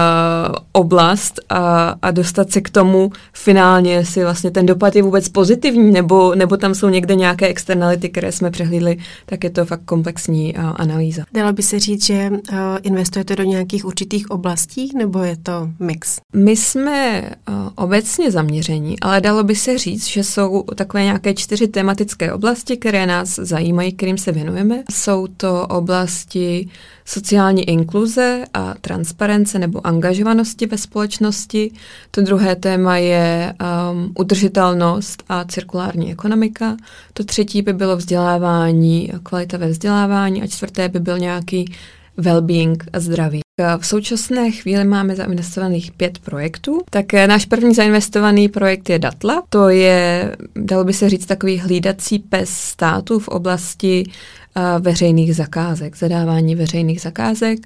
oblast 0.73 1.41
a, 1.49 1.95
a 2.03 2.11
dostat 2.11 2.51
se 2.51 2.61
k 2.61 2.71
tomu 2.71 3.11
finálně, 3.33 3.93
jestli 3.93 4.23
vlastně 4.23 4.51
ten 4.51 4.67
dopad 4.67 4.97
je 4.97 5.03
vůbec 5.03 5.29
pozitivní, 5.29 5.93
nebo, 5.93 6.35
nebo 6.35 6.57
tam 6.57 6.75
jsou 6.75 6.89
někde 6.89 7.15
nějaké 7.15 7.47
externality, 7.47 8.09
které 8.09 8.33
jsme 8.33 8.51
přehlídli, 8.51 8.97
tak 9.27 9.45
je 9.45 9.51
to 9.51 9.65
fakt 9.65 9.85
komplexní 9.85 10.55
uh, 10.55 10.63
analýza. 10.77 11.23
Dalo 11.35 11.53
by 11.53 11.63
se 11.63 11.81
říct, 11.81 12.05
že 12.05 12.31
uh, 12.31 12.59
investujete 12.83 13.37
do 13.37 13.43
nějakých 13.43 13.85
určitých 13.85 14.31
oblastí, 14.31 14.91
nebo 14.97 15.23
je 15.23 15.37
to 15.37 15.69
mix? 15.81 16.19
My 16.35 16.57
jsme 16.57 17.23
uh, 17.49 17.55
obecně 17.75 18.31
zaměření, 18.31 19.01
ale 19.01 19.21
dalo 19.21 19.45
by 19.45 19.55
se 19.55 19.79
říct, 19.79 20.07
že 20.07 20.25
jsou 20.25 20.63
takové 20.75 21.05
nějaké 21.05 21.35
čtyři 21.35 21.69
tematické 21.69 22.33
oblasti, 22.33 22.77
které 22.77 23.07
nás 23.07 23.41
zajímají, 23.57 23.93
kterým 23.93 24.19
se 24.19 24.33
věnujeme. 24.33 24.83
Jsou 24.93 25.27
to 25.27 25.67
oblasti 25.67 26.69
sociální 27.05 27.69
inkluze 27.69 28.45
a 28.55 28.75
transparence 28.81 29.59
nebo 29.59 29.87
angažovanosti 29.87 30.67
ve 30.67 30.79
společnosti. 30.79 31.71
To 32.11 32.21
druhé 32.21 32.57
téma 32.57 32.97
je 32.97 33.55
um, 33.55 34.13
udržitelnost 34.19 35.23
a 35.29 35.45
cirkulární 35.45 36.13
ekonomika. 36.13 36.77
To 37.13 37.25
třetí 37.25 37.63
by 37.63 37.73
bylo 37.73 37.97
vzdělávání, 37.97 39.13
kvalita 39.23 39.57
ve 39.57 39.69
vzdělávání 39.69 40.43
a 40.43 40.47
čtvrté 40.47 40.89
by 40.89 41.01
byl 41.01 41.19
nějaký 41.19 41.73
well-being 42.19 42.77
a 42.93 43.01
zdraví. 43.01 43.46
V 43.79 43.87
současné 43.87 44.51
chvíli 44.51 44.85
máme 44.85 45.17
zainvestovaných 45.17 45.93
pět 45.93 46.19
projektů. 46.19 46.81
Tak 46.91 47.15
eh, 47.15 47.27
náš 47.27 47.47
první 47.47 47.75
zainvestovaný 47.75 48.49
projekt 48.49 48.91
je 48.91 48.99
Datla. 48.99 49.43
To 49.49 49.69
je, 49.69 50.37
dalo 50.57 50.85
by 50.85 50.93
se 50.93 51.09
říct, 51.09 51.27
takový 51.27 51.59
hlídací 51.59 52.19
pes 52.19 52.51
státu 52.51 53.19
v 53.19 53.29
oblasti 53.29 54.05
uh, 54.07 54.83
veřejných 54.83 55.37
zakázek, 55.37 55.97
zadávání 55.97 56.55
veřejných 56.55 57.01
zakázek 57.01 57.59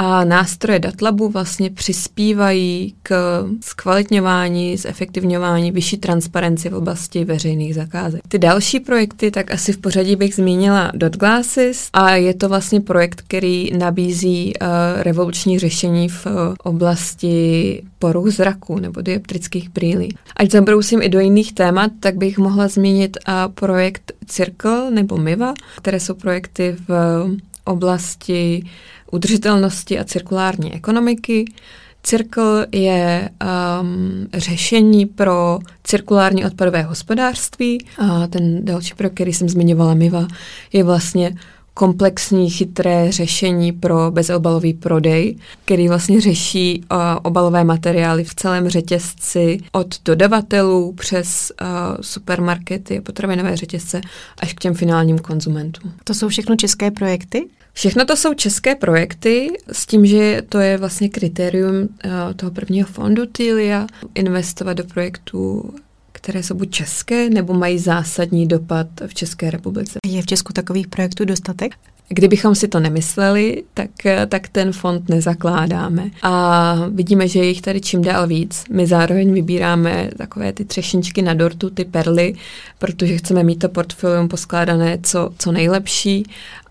A 0.00 0.24
nástroje 0.24 0.78
Datlabu 0.78 1.28
vlastně 1.28 1.70
přispívají 1.70 2.94
k 3.02 3.42
zkvalitňování, 3.60 4.76
zefektivňování, 4.76 5.72
vyšší 5.72 5.96
transparenci 5.96 6.68
v 6.68 6.74
oblasti 6.74 7.24
veřejných 7.24 7.74
zakázek. 7.74 8.20
Ty 8.28 8.38
další 8.38 8.80
projekty, 8.80 9.30
tak 9.30 9.50
asi 9.50 9.72
v 9.72 9.78
pořadí 9.78 10.16
bych 10.16 10.34
zmínila 10.34 10.92
Dot 10.94 11.16
Glasses 11.16 11.88
a 11.92 12.10
je 12.14 12.34
to 12.34 12.48
vlastně 12.48 12.80
projekt, 12.80 13.22
který 13.22 13.70
nabízí 13.78 14.52
uh, 14.62 14.68
revoluční 15.02 15.58
řešení 15.58 16.08
v 16.08 16.26
uh, 16.26 16.32
oblasti 16.62 17.82
poruch 17.98 18.30
zraku 18.30 18.78
nebo 18.78 19.00
dioptrických 19.00 19.70
brýlí. 19.70 20.16
Ať 20.36 20.50
zabrousím 20.50 21.02
i 21.02 21.08
do 21.08 21.20
jiných 21.20 21.52
témat, 21.52 21.90
tak 22.00 22.16
bych 22.16 22.38
mohla 22.38 22.68
zmínit 22.68 23.16
uh, 23.28 23.34
projekt 23.54 24.12
Circle 24.26 24.90
nebo 24.90 25.16
MIVA, 25.16 25.54
které 25.76 26.00
jsou 26.00 26.14
projekty 26.14 26.76
v 26.88 27.24
oblasti 27.64 28.64
udržitelnosti 29.12 29.98
a 29.98 30.04
cirkulární 30.04 30.74
ekonomiky. 30.74 31.44
Cirkl 32.02 32.64
je 32.72 33.30
um, 33.80 34.26
řešení 34.34 35.06
pro 35.06 35.58
cirkulární 35.84 36.44
odpadové 36.44 36.82
hospodářství 36.82 37.84
a 37.98 38.26
ten 38.26 38.64
další 38.64 38.94
projekt, 38.94 39.14
který 39.14 39.32
jsem 39.32 39.48
zmiňovala, 39.48 39.94
MIVA, 39.94 40.28
je 40.72 40.84
vlastně 40.84 41.36
komplexní 41.74 42.50
chytré 42.50 43.12
řešení 43.12 43.72
pro 43.72 44.10
bezobalový 44.10 44.74
prodej, 44.74 45.36
který 45.64 45.88
vlastně 45.88 46.20
řeší 46.20 46.84
uh, 46.92 46.98
obalové 47.22 47.64
materiály 47.64 48.24
v 48.24 48.34
celém 48.34 48.68
řetězci 48.68 49.58
od 49.72 49.94
dodavatelů 50.04 50.92
přes 50.92 51.52
uh, 51.60 51.66
supermarkety, 52.00 53.00
potravinové 53.00 53.56
řetězce 53.56 54.00
až 54.40 54.54
k 54.54 54.60
těm 54.60 54.74
finálním 54.74 55.18
konzumentům. 55.18 55.92
To 56.04 56.14
jsou 56.14 56.28
všechno 56.28 56.56
české 56.56 56.90
projekty? 56.90 57.48
Všechno 57.78 58.04
to 58.04 58.16
jsou 58.16 58.34
české 58.34 58.74
projekty 58.74 59.50
s 59.72 59.86
tím, 59.86 60.06
že 60.06 60.42
to 60.48 60.58
je 60.58 60.78
vlastně 60.78 61.08
kritérium 61.08 61.80
uh, 61.80 61.88
toho 62.36 62.52
prvního 62.52 62.88
fondu 62.88 63.26
Tilia, 63.26 63.86
investovat 64.14 64.72
do 64.72 64.84
projektů 64.84 65.74
které 66.12 66.42
jsou 66.42 66.54
buď 66.54 66.70
české, 66.70 67.30
nebo 67.30 67.54
mají 67.54 67.78
zásadní 67.78 68.46
dopad 68.46 68.86
v 69.06 69.14
České 69.14 69.50
republice. 69.50 69.98
Je 70.06 70.22
v 70.22 70.26
Česku 70.26 70.52
takových 70.52 70.88
projektů 70.88 71.24
dostatek? 71.24 71.74
Kdybychom 72.08 72.54
si 72.54 72.68
to 72.68 72.80
nemysleli, 72.80 73.62
tak, 73.74 73.90
tak 74.28 74.48
ten 74.48 74.72
fond 74.72 75.08
nezakládáme. 75.08 76.10
A 76.22 76.74
vidíme, 76.90 77.28
že 77.28 77.38
je 77.38 77.48
jich 77.48 77.62
tady 77.62 77.80
čím 77.80 78.02
dál 78.02 78.26
víc. 78.26 78.64
My 78.70 78.86
zároveň 78.86 79.32
vybíráme 79.32 80.10
takové 80.16 80.52
ty 80.52 80.64
třešničky 80.64 81.22
na 81.22 81.34
dortu, 81.34 81.70
ty 81.70 81.84
perly, 81.84 82.34
protože 82.78 83.16
chceme 83.16 83.42
mít 83.42 83.58
to 83.58 83.68
portfolium 83.68 84.28
poskládané 84.28 84.98
co, 85.02 85.30
co 85.38 85.52
nejlepší 85.52 86.24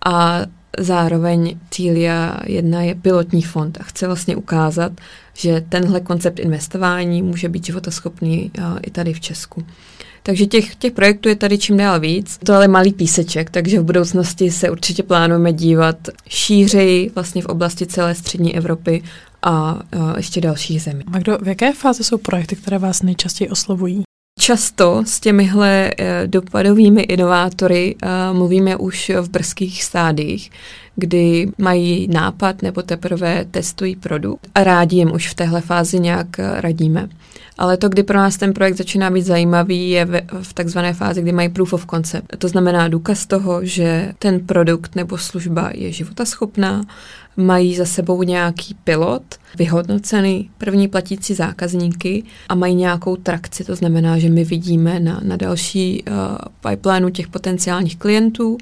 a 0.06 0.42
zároveň 0.78 1.58
Cília 1.72 2.38
1 2.46 2.82
je 2.82 2.96
pilotní 2.96 3.42
fond 3.42 3.78
a 3.82 3.84
chce 3.84 4.08
vlastně 4.08 4.36
ukázat, 4.36 4.92
že 5.34 5.64
tenhle 5.70 6.00
koncept 6.00 6.40
investování 6.40 7.22
může 7.22 7.50
být 7.50 7.66
životaschopný 7.66 8.52
i 8.82 8.92
tady 8.92 9.14
v 9.14 9.20
Česku. 9.20 9.64
Takže 10.24 10.46
těch, 10.46 10.76
těch 10.76 10.94
projektů 10.94 11.30
je 11.30 11.36
tady 11.36 11.58
čím 11.58 11.78
dál 11.78 12.00
víc. 12.00 12.40
To 12.44 12.54
ale 12.54 12.68
malý 12.68 12.94
píseček, 12.94 13.50
takže 13.50 13.80
v 13.80 13.84
budoucnosti 13.84 14.52
se 14.52 14.70
určitě 14.70 15.04
plánujeme 15.04 15.54
dívat 15.54 15.96
šířeji 16.30 17.12
vlastně 17.16 17.42
v 17.42 17.46
oblasti 17.46 17.86
celé 17.86 18.16
střední 18.16 18.56
Evropy 18.56 19.04
a, 19.44 19.52
a 19.52 19.82
ještě 20.18 20.42
dalších 20.42 20.82
zemí. 20.82 21.04
A 21.14 21.20
kdo, 21.20 21.38
v 21.38 21.48
jaké 21.48 21.74
fázi 21.74 22.04
jsou 22.04 22.18
projekty, 22.18 22.56
které 22.56 22.78
vás 22.78 23.02
nejčastěji 23.02 23.50
oslovují? 23.50 24.07
Často 24.40 25.04
s 25.06 25.20
těmihle 25.20 25.92
eh, 25.98 26.28
dopadovými 26.28 27.02
inovátory 27.02 27.96
eh, 28.02 28.08
mluvíme 28.34 28.76
už 28.76 29.12
v 29.22 29.30
brzkých 29.30 29.84
stádiích, 29.84 30.52
kdy 30.96 31.52
mají 31.58 32.08
nápad 32.08 32.62
nebo 32.62 32.82
teprve 32.82 33.46
testují 33.52 33.96
produkt 33.96 34.48
a 34.56 34.64
rádi 34.64 34.96
jim 34.96 35.12
už 35.12 35.30
v 35.30 35.36
téhle 35.36 35.62
fázi 35.62 36.00
nějak 36.00 36.40
eh, 36.40 36.62
radíme. 36.62 37.10
Ale 37.58 37.78
to, 37.78 37.90
kdy 37.90 38.04
pro 38.04 38.18
nás 38.18 38.38
ten 38.38 38.54
projekt 38.54 38.78
začíná 38.78 39.10
být 39.10 39.22
zajímavý, 39.22 39.90
je 39.90 40.06
v, 40.06 40.22
v 40.42 40.54
takzvané 40.54 40.94
fázi, 40.94 41.22
kdy 41.22 41.32
mají 41.32 41.50
proof 41.50 41.74
of 41.74 41.86
concept. 41.90 42.38
To 42.38 42.48
znamená 42.48 42.88
důkaz 42.88 43.26
toho, 43.26 43.66
že 43.66 44.14
ten 44.20 44.40
produkt 44.40 44.96
nebo 44.96 45.18
služba 45.18 45.72
je 45.74 45.92
životaschopná, 45.92 46.86
mají 47.38 47.76
za 47.76 47.86
sebou 47.86 48.24
nějaký 48.24 48.76
pilot, 48.84 49.24
vyhodnocený 49.58 50.50
první 50.58 50.88
platící 50.88 51.34
zákazníky 51.34 52.24
a 52.50 52.56
mají 52.56 52.76
nějakou 52.76 53.16
trakci. 53.16 53.64
To 53.64 53.76
znamená, 53.76 54.18
že 54.18 54.30
my 54.30 54.44
vidíme 54.44 55.00
na, 55.00 55.20
na 55.24 55.38
další 55.38 56.04
uh, 56.04 56.16
pipelineu 56.70 57.10
těch 57.10 57.28
potenciálních 57.28 57.98
klientů 57.98 58.58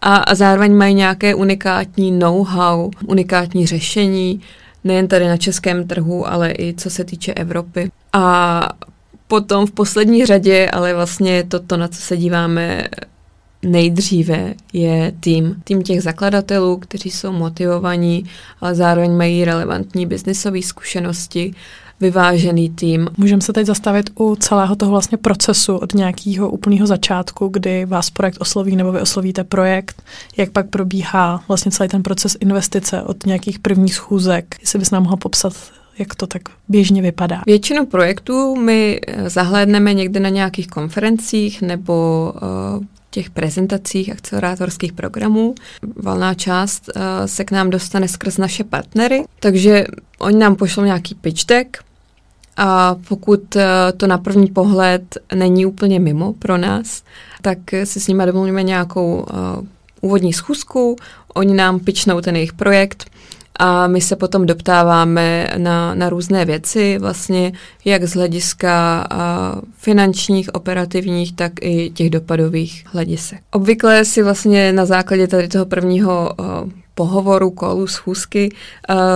a, 0.00 0.16
a 0.16 0.34
zároveň 0.34 0.74
mají 0.74 0.94
nějaké 0.94 1.34
unikátní 1.34 2.10
know-how, 2.10 2.90
unikátní 3.06 3.66
řešení, 3.66 4.40
nejen 4.84 5.08
tady 5.08 5.28
na 5.28 5.36
českém 5.36 5.86
trhu, 5.88 6.28
ale 6.28 6.52
i 6.58 6.74
co 6.76 6.90
se 6.90 7.04
týče 7.04 7.34
Evropy. 7.34 7.90
A 8.12 8.68
potom 9.28 9.66
v 9.66 9.72
poslední 9.72 10.26
řadě, 10.26 10.70
ale 10.72 10.94
vlastně 10.94 11.44
to, 11.44 11.60
to 11.60 11.76
na 11.76 11.88
co 11.88 12.00
se 12.00 12.16
díváme 12.16 12.88
nejdříve 13.66 14.54
je 14.72 15.12
tým. 15.20 15.56
Tým 15.64 15.82
těch 15.82 16.02
zakladatelů, 16.02 16.76
kteří 16.76 17.10
jsou 17.10 17.32
motivovaní, 17.32 18.24
ale 18.60 18.74
zároveň 18.74 19.16
mají 19.16 19.44
relevantní 19.44 20.06
biznisové 20.06 20.62
zkušenosti, 20.62 21.54
vyvážený 22.00 22.70
tým. 22.70 23.08
Můžeme 23.16 23.42
se 23.42 23.52
teď 23.52 23.66
zastavit 23.66 24.10
u 24.18 24.36
celého 24.36 24.76
toho 24.76 24.90
vlastně 24.90 25.18
procesu 25.18 25.76
od 25.76 25.94
nějakého 25.94 26.50
úplného 26.50 26.86
začátku, 26.86 27.48
kdy 27.48 27.84
vás 27.84 28.10
projekt 28.10 28.36
osloví 28.40 28.76
nebo 28.76 28.92
vy 28.92 29.00
oslovíte 29.00 29.44
projekt, 29.44 30.02
jak 30.36 30.50
pak 30.50 30.70
probíhá 30.70 31.44
vlastně 31.48 31.72
celý 31.72 31.88
ten 31.88 32.02
proces 32.02 32.36
investice 32.40 33.02
od 33.02 33.26
nějakých 33.26 33.58
prvních 33.58 33.94
schůzek. 33.94 34.56
Jestli 34.60 34.78
bys 34.78 34.90
nám 34.90 35.02
mohla 35.02 35.16
popsat 35.16 35.52
jak 35.98 36.14
to 36.14 36.26
tak 36.26 36.42
běžně 36.68 37.02
vypadá? 37.02 37.42
Většinu 37.46 37.86
projektů 37.86 38.56
my 38.56 39.00
eh, 39.06 39.30
zahlédneme 39.30 39.94
někde 39.94 40.20
na 40.20 40.28
nějakých 40.28 40.68
konferencích 40.68 41.62
nebo 41.62 42.32
uh, 42.76 42.84
těch 43.16 43.30
prezentacích 43.30 44.12
akcelerátorských 44.12 44.92
programů. 44.92 45.54
Valná 45.96 46.34
část 46.34 46.88
uh, 46.88 47.02
se 47.26 47.44
k 47.44 47.50
nám 47.50 47.70
dostane 47.70 48.08
skrz 48.08 48.36
naše 48.38 48.64
partnery, 48.64 49.24
takže 49.40 49.86
oni 50.18 50.38
nám 50.38 50.56
pošlou 50.56 50.84
nějaký 50.84 51.14
pitch 51.14 51.44
deck, 51.46 51.76
a 52.56 52.96
pokud 53.08 53.56
to 53.96 54.06
na 54.06 54.18
první 54.18 54.46
pohled 54.46 55.18
není 55.34 55.66
úplně 55.66 56.00
mimo 56.00 56.32
pro 56.32 56.58
nás, 56.58 57.02
tak 57.42 57.58
si 57.84 58.00
s 58.00 58.08
nimi 58.08 58.22
domluvíme 58.26 58.62
nějakou 58.62 59.20
uh, 59.20 59.66
úvodní 60.00 60.32
schůzku, 60.32 60.96
oni 61.34 61.54
nám 61.54 61.80
pičnou 61.80 62.20
ten 62.20 62.36
jejich 62.36 62.52
projekt 62.52 63.10
a 63.58 63.86
my 63.86 64.00
se 64.00 64.16
potom 64.16 64.46
doptáváme 64.46 65.48
na, 65.56 65.94
na 65.94 66.08
různé 66.08 66.44
věci, 66.44 66.98
vlastně 66.98 67.52
jak 67.84 68.04
z 68.04 68.14
hlediska 68.14 69.06
finančních, 69.76 70.54
operativních, 70.54 71.36
tak 71.36 71.52
i 71.60 71.90
těch 71.90 72.10
dopadových 72.10 72.84
hledisek. 72.86 73.40
Obvykle 73.50 74.04
si 74.04 74.22
vlastně 74.22 74.72
na 74.72 74.86
základě 74.86 75.26
tady 75.26 75.48
toho 75.48 75.66
prvního 75.66 76.30
pohovoru, 76.94 77.50
kolu, 77.50 77.86
schůzky, 77.86 78.54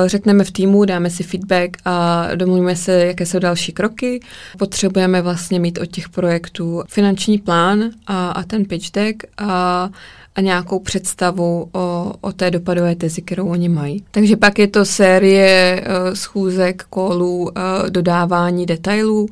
řekneme 0.06 0.44
v 0.44 0.50
týmu, 0.50 0.84
dáme 0.84 1.10
si 1.10 1.22
feedback 1.22 1.76
a 1.84 2.26
domluvíme 2.34 2.76
se, 2.76 3.06
jaké 3.06 3.26
jsou 3.26 3.38
další 3.38 3.72
kroky. 3.72 4.20
Potřebujeme 4.58 5.22
vlastně 5.22 5.60
mít 5.60 5.78
od 5.78 5.86
těch 5.86 6.08
projektů 6.08 6.82
finanční 6.88 7.38
plán 7.38 7.84
a, 8.06 8.30
a 8.30 8.42
ten 8.42 8.64
pitch 8.64 8.90
deck 8.90 9.22
a 9.38 9.88
a 10.34 10.40
nějakou 10.40 10.78
představu 10.78 11.68
o, 11.72 12.12
o 12.20 12.32
té 12.32 12.50
dopadové 12.50 12.94
tezi, 12.94 13.22
kterou 13.22 13.48
oni 13.48 13.68
mají. 13.68 14.04
Takže 14.10 14.36
pak 14.36 14.58
je 14.58 14.66
to 14.66 14.84
série 14.84 15.82
uh, 15.86 16.14
schůzek, 16.14 16.84
kolů, 16.90 17.42
uh, 17.42 17.50
dodávání 17.88 18.66
detailů 18.66 19.28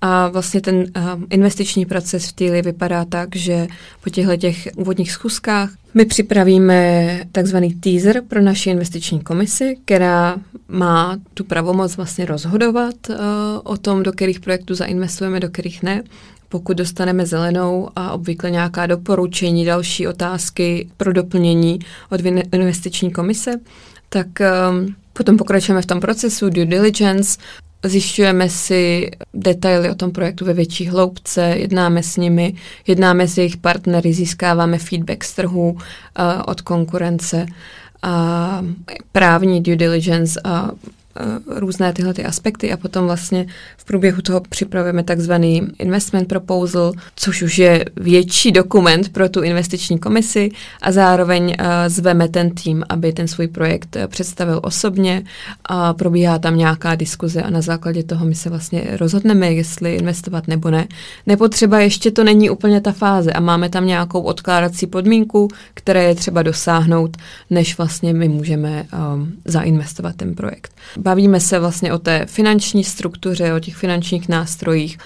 a 0.00 0.28
vlastně 0.28 0.60
ten 0.60 0.76
uh, 0.76 0.84
investiční 1.30 1.86
proces 1.86 2.28
v 2.28 2.32
Týli 2.32 2.62
vypadá 2.62 3.04
tak, 3.04 3.36
že 3.36 3.66
po 4.04 4.10
těchto 4.10 4.36
těch 4.36 4.68
úvodních 4.76 5.12
schůzkách 5.12 5.70
my 5.94 6.04
připravíme 6.04 7.20
takzvaný 7.32 7.74
teaser 7.74 8.22
pro 8.28 8.42
naši 8.42 8.70
investiční 8.70 9.20
komisi, 9.20 9.76
která 9.84 10.36
má 10.68 11.16
tu 11.34 11.44
pravomoc 11.44 11.96
vlastně 11.96 12.24
rozhodovat 12.24 12.94
uh, 13.08 13.16
o 13.64 13.76
tom, 13.76 14.02
do 14.02 14.12
kterých 14.12 14.40
projektů 14.40 14.74
zainvestujeme, 14.74 15.40
do 15.40 15.48
kterých 15.48 15.82
ne 15.82 16.02
pokud 16.48 16.76
dostaneme 16.76 17.26
zelenou 17.26 17.88
a 17.96 18.12
obvykle 18.12 18.50
nějaká 18.50 18.86
doporučení, 18.86 19.64
další 19.64 20.08
otázky 20.08 20.88
pro 20.96 21.12
doplnění 21.12 21.78
od 22.10 22.20
investiční 22.52 23.10
komise, 23.10 23.50
tak 24.08 24.26
um, 24.70 24.94
potom 25.12 25.36
pokračujeme 25.36 25.82
v 25.82 25.86
tom 25.86 26.00
procesu 26.00 26.50
due 26.50 26.66
diligence, 26.66 27.38
zjišťujeme 27.84 28.48
si 28.48 29.10
detaily 29.34 29.90
o 29.90 29.94
tom 29.94 30.10
projektu 30.10 30.44
ve 30.44 30.52
větší 30.52 30.86
hloubce, 30.86 31.42
jednáme 31.42 32.02
s 32.02 32.16
nimi, 32.16 32.54
jednáme 32.86 33.28
s 33.28 33.38
jejich 33.38 33.56
partnery, 33.56 34.12
získáváme 34.12 34.78
feedback 34.78 35.24
z 35.24 35.34
trhu 35.34 35.70
uh, 35.70 35.78
od 36.46 36.60
konkurence 36.60 37.46
a 38.02 38.62
právní 39.12 39.62
due 39.62 39.76
diligence 39.76 40.40
a 40.44 40.70
různé 41.46 41.92
tyhle 41.92 42.14
ty 42.14 42.24
aspekty 42.24 42.72
a 42.72 42.76
potom 42.76 43.04
vlastně 43.04 43.46
v 43.76 43.84
průběhu 43.84 44.22
toho 44.22 44.40
připravujeme 44.40 45.02
takzvaný 45.02 45.62
investment 45.78 46.28
proposal, 46.28 46.92
což 47.16 47.42
už 47.42 47.58
je 47.58 47.84
větší 47.96 48.52
dokument 48.52 49.12
pro 49.12 49.28
tu 49.28 49.42
investiční 49.42 49.98
komisi 49.98 50.50
a 50.82 50.92
zároveň 50.92 51.44
uh, 51.44 51.66
zveme 51.86 52.28
ten 52.28 52.50
tým, 52.50 52.84
aby 52.88 53.12
ten 53.12 53.28
svůj 53.28 53.48
projekt 53.48 53.96
představil 54.06 54.60
osobně 54.62 55.24
a 55.64 55.94
probíhá 55.94 56.38
tam 56.38 56.56
nějaká 56.56 56.94
diskuze 56.94 57.42
a 57.42 57.50
na 57.50 57.60
základě 57.60 58.02
toho 58.02 58.26
my 58.26 58.34
se 58.34 58.50
vlastně 58.50 58.84
rozhodneme, 58.92 59.52
jestli 59.52 59.94
investovat 59.94 60.48
nebo 60.48 60.70
ne. 60.70 60.86
Nepotřeba 61.26 61.80
ještě 61.80 62.10
to 62.10 62.24
není 62.24 62.50
úplně 62.50 62.80
ta 62.80 62.92
fáze 62.92 63.32
a 63.32 63.40
máme 63.40 63.68
tam 63.68 63.86
nějakou 63.86 64.20
odkládací 64.20 64.86
podmínku, 64.86 65.48
které 65.74 66.04
je 66.04 66.14
třeba 66.14 66.42
dosáhnout, 66.42 67.16
než 67.50 67.78
vlastně 67.78 68.12
my 68.12 68.28
můžeme 68.28 68.86
um, 69.14 69.32
zainvestovat 69.44 70.16
ten 70.16 70.34
projekt. 70.34 70.72
Bavíme 71.06 71.40
se 71.40 71.58
vlastně 71.58 71.92
o 71.92 71.98
té 71.98 72.26
finanční 72.26 72.84
struktuře, 72.84 73.54
o 73.54 73.60
těch 73.60 73.76
finančních 73.76 74.28
nástrojích, 74.28 74.98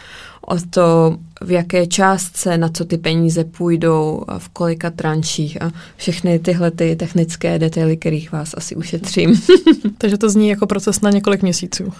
o 0.46 0.56
to, 0.70 1.16
v 1.40 1.50
jaké 1.50 1.86
částce, 1.86 2.58
na 2.58 2.68
co 2.68 2.84
ty 2.84 2.98
peníze 2.98 3.44
půjdou, 3.44 4.24
a 4.28 4.38
v 4.38 4.48
kolika 4.48 4.90
tranších 4.90 5.62
a 5.62 5.72
všechny 5.96 6.38
tyhle 6.38 6.70
ty 6.70 6.96
technické 6.96 7.58
detaily, 7.58 7.96
kterých 7.96 8.32
vás 8.32 8.54
asi 8.56 8.76
ušetřím. 8.76 9.40
Takže 9.98 10.18
to 10.18 10.30
zní 10.30 10.48
jako 10.48 10.66
proces 10.66 11.00
na 11.00 11.10
několik 11.10 11.42
měsíců. 11.42 11.92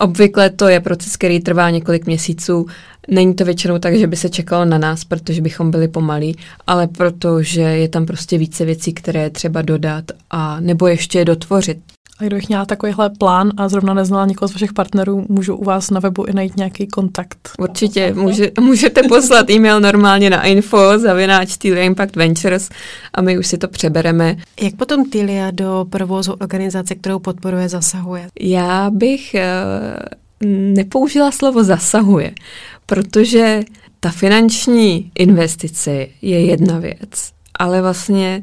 Obvykle 0.00 0.50
to 0.50 0.68
je 0.68 0.80
proces, 0.80 1.16
který 1.16 1.40
trvá 1.40 1.70
několik 1.70 2.06
měsíců. 2.06 2.66
Není 3.08 3.34
to 3.34 3.44
většinou 3.44 3.78
tak, 3.78 3.96
že 3.96 4.06
by 4.06 4.16
se 4.16 4.28
čekalo 4.28 4.64
na 4.64 4.78
nás, 4.78 5.04
protože 5.04 5.42
bychom 5.42 5.70
byli 5.70 5.88
pomalí, 5.88 6.36
ale 6.66 6.86
protože 6.86 7.60
je 7.60 7.88
tam 7.88 8.06
prostě 8.06 8.38
více 8.38 8.64
věcí, 8.64 8.92
které 8.92 9.30
třeba 9.30 9.62
dodat 9.62 10.04
a 10.30 10.60
nebo 10.60 10.86
ještě 10.86 11.24
dotvořit. 11.24 11.95
A 12.18 12.24
kdybych 12.24 12.48
měla 12.48 12.64
takovýhle 12.64 13.10
plán 13.10 13.52
a 13.56 13.68
zrovna 13.68 13.94
neznala 13.94 14.26
nikoho 14.26 14.48
z 14.48 14.52
vašich 14.52 14.72
partnerů, 14.72 15.26
můžu 15.28 15.56
u 15.56 15.64
vás 15.64 15.90
na 15.90 16.00
webu 16.00 16.24
i 16.24 16.32
najít 16.32 16.56
nějaký 16.56 16.86
kontakt? 16.86 17.50
Určitě, 17.58 18.14
může, 18.14 18.50
můžete 18.60 19.02
poslat 19.08 19.50
e-mail 19.50 19.80
normálně 19.80 20.30
na 20.30 20.42
info 20.42 20.98
zavináč 20.98 21.56
Impact 21.64 22.16
Ventures 22.16 22.68
a 23.14 23.22
my 23.22 23.38
už 23.38 23.46
si 23.46 23.58
to 23.58 23.68
přebereme. 23.68 24.36
Jak 24.60 24.74
potom 24.74 25.10
Tilia 25.10 25.50
do 25.50 25.86
provozu 25.90 26.32
organizace, 26.32 26.94
kterou 26.94 27.18
podporuje, 27.18 27.68
zasahuje? 27.68 28.28
Já 28.40 28.90
bych 28.90 29.34
uh, 29.34 30.46
nepoužila 30.50 31.30
slovo 31.32 31.64
zasahuje, 31.64 32.32
protože 32.86 33.60
ta 34.00 34.10
finanční 34.10 35.10
investice 35.18 36.06
je 36.22 36.46
jedna 36.46 36.78
věc, 36.78 37.32
ale 37.58 37.82
vlastně 37.82 38.42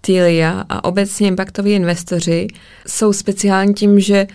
Tilia 0.00 0.64
a 0.68 0.84
obecně 0.84 1.28
impactoví 1.28 1.72
investoři 1.72 2.46
jsou 2.86 3.12
speciální 3.12 3.74
tím, 3.74 4.00
že 4.00 4.26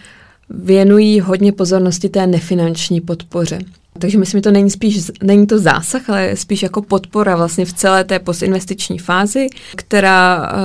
věnují 0.49 1.19
hodně 1.19 1.51
pozornosti 1.51 2.09
té 2.09 2.27
nefinanční 2.27 3.01
podpoře. 3.01 3.59
Takže 3.99 4.17
myslím, 4.17 4.37
že 4.37 4.41
to 4.41 4.51
není 4.51 4.69
spíš, 4.69 5.11
není 5.23 5.47
to 5.47 5.59
zásah, 5.59 6.09
ale 6.09 6.35
spíš 6.35 6.63
jako 6.63 6.81
podpora 6.81 7.35
vlastně 7.35 7.65
v 7.65 7.73
celé 7.73 8.03
té 8.03 8.19
postinvestiční 8.19 8.99
fázi, 8.99 9.47
která 9.75 10.51
uh, 10.51 10.57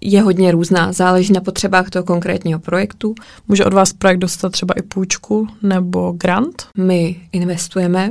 je 0.00 0.22
hodně 0.22 0.50
různá, 0.50 0.92
záleží 0.92 1.32
na 1.32 1.40
potřebách 1.40 1.90
toho 1.90 2.04
konkrétního 2.04 2.58
projektu. 2.58 3.14
Může 3.48 3.64
od 3.64 3.72
vás 3.72 3.92
projekt 3.92 4.18
dostat 4.18 4.52
třeba 4.52 4.74
i 4.78 4.82
půjčku 4.82 5.48
nebo 5.62 6.12
grant? 6.12 6.66
My 6.78 7.16
investujeme 7.32 8.10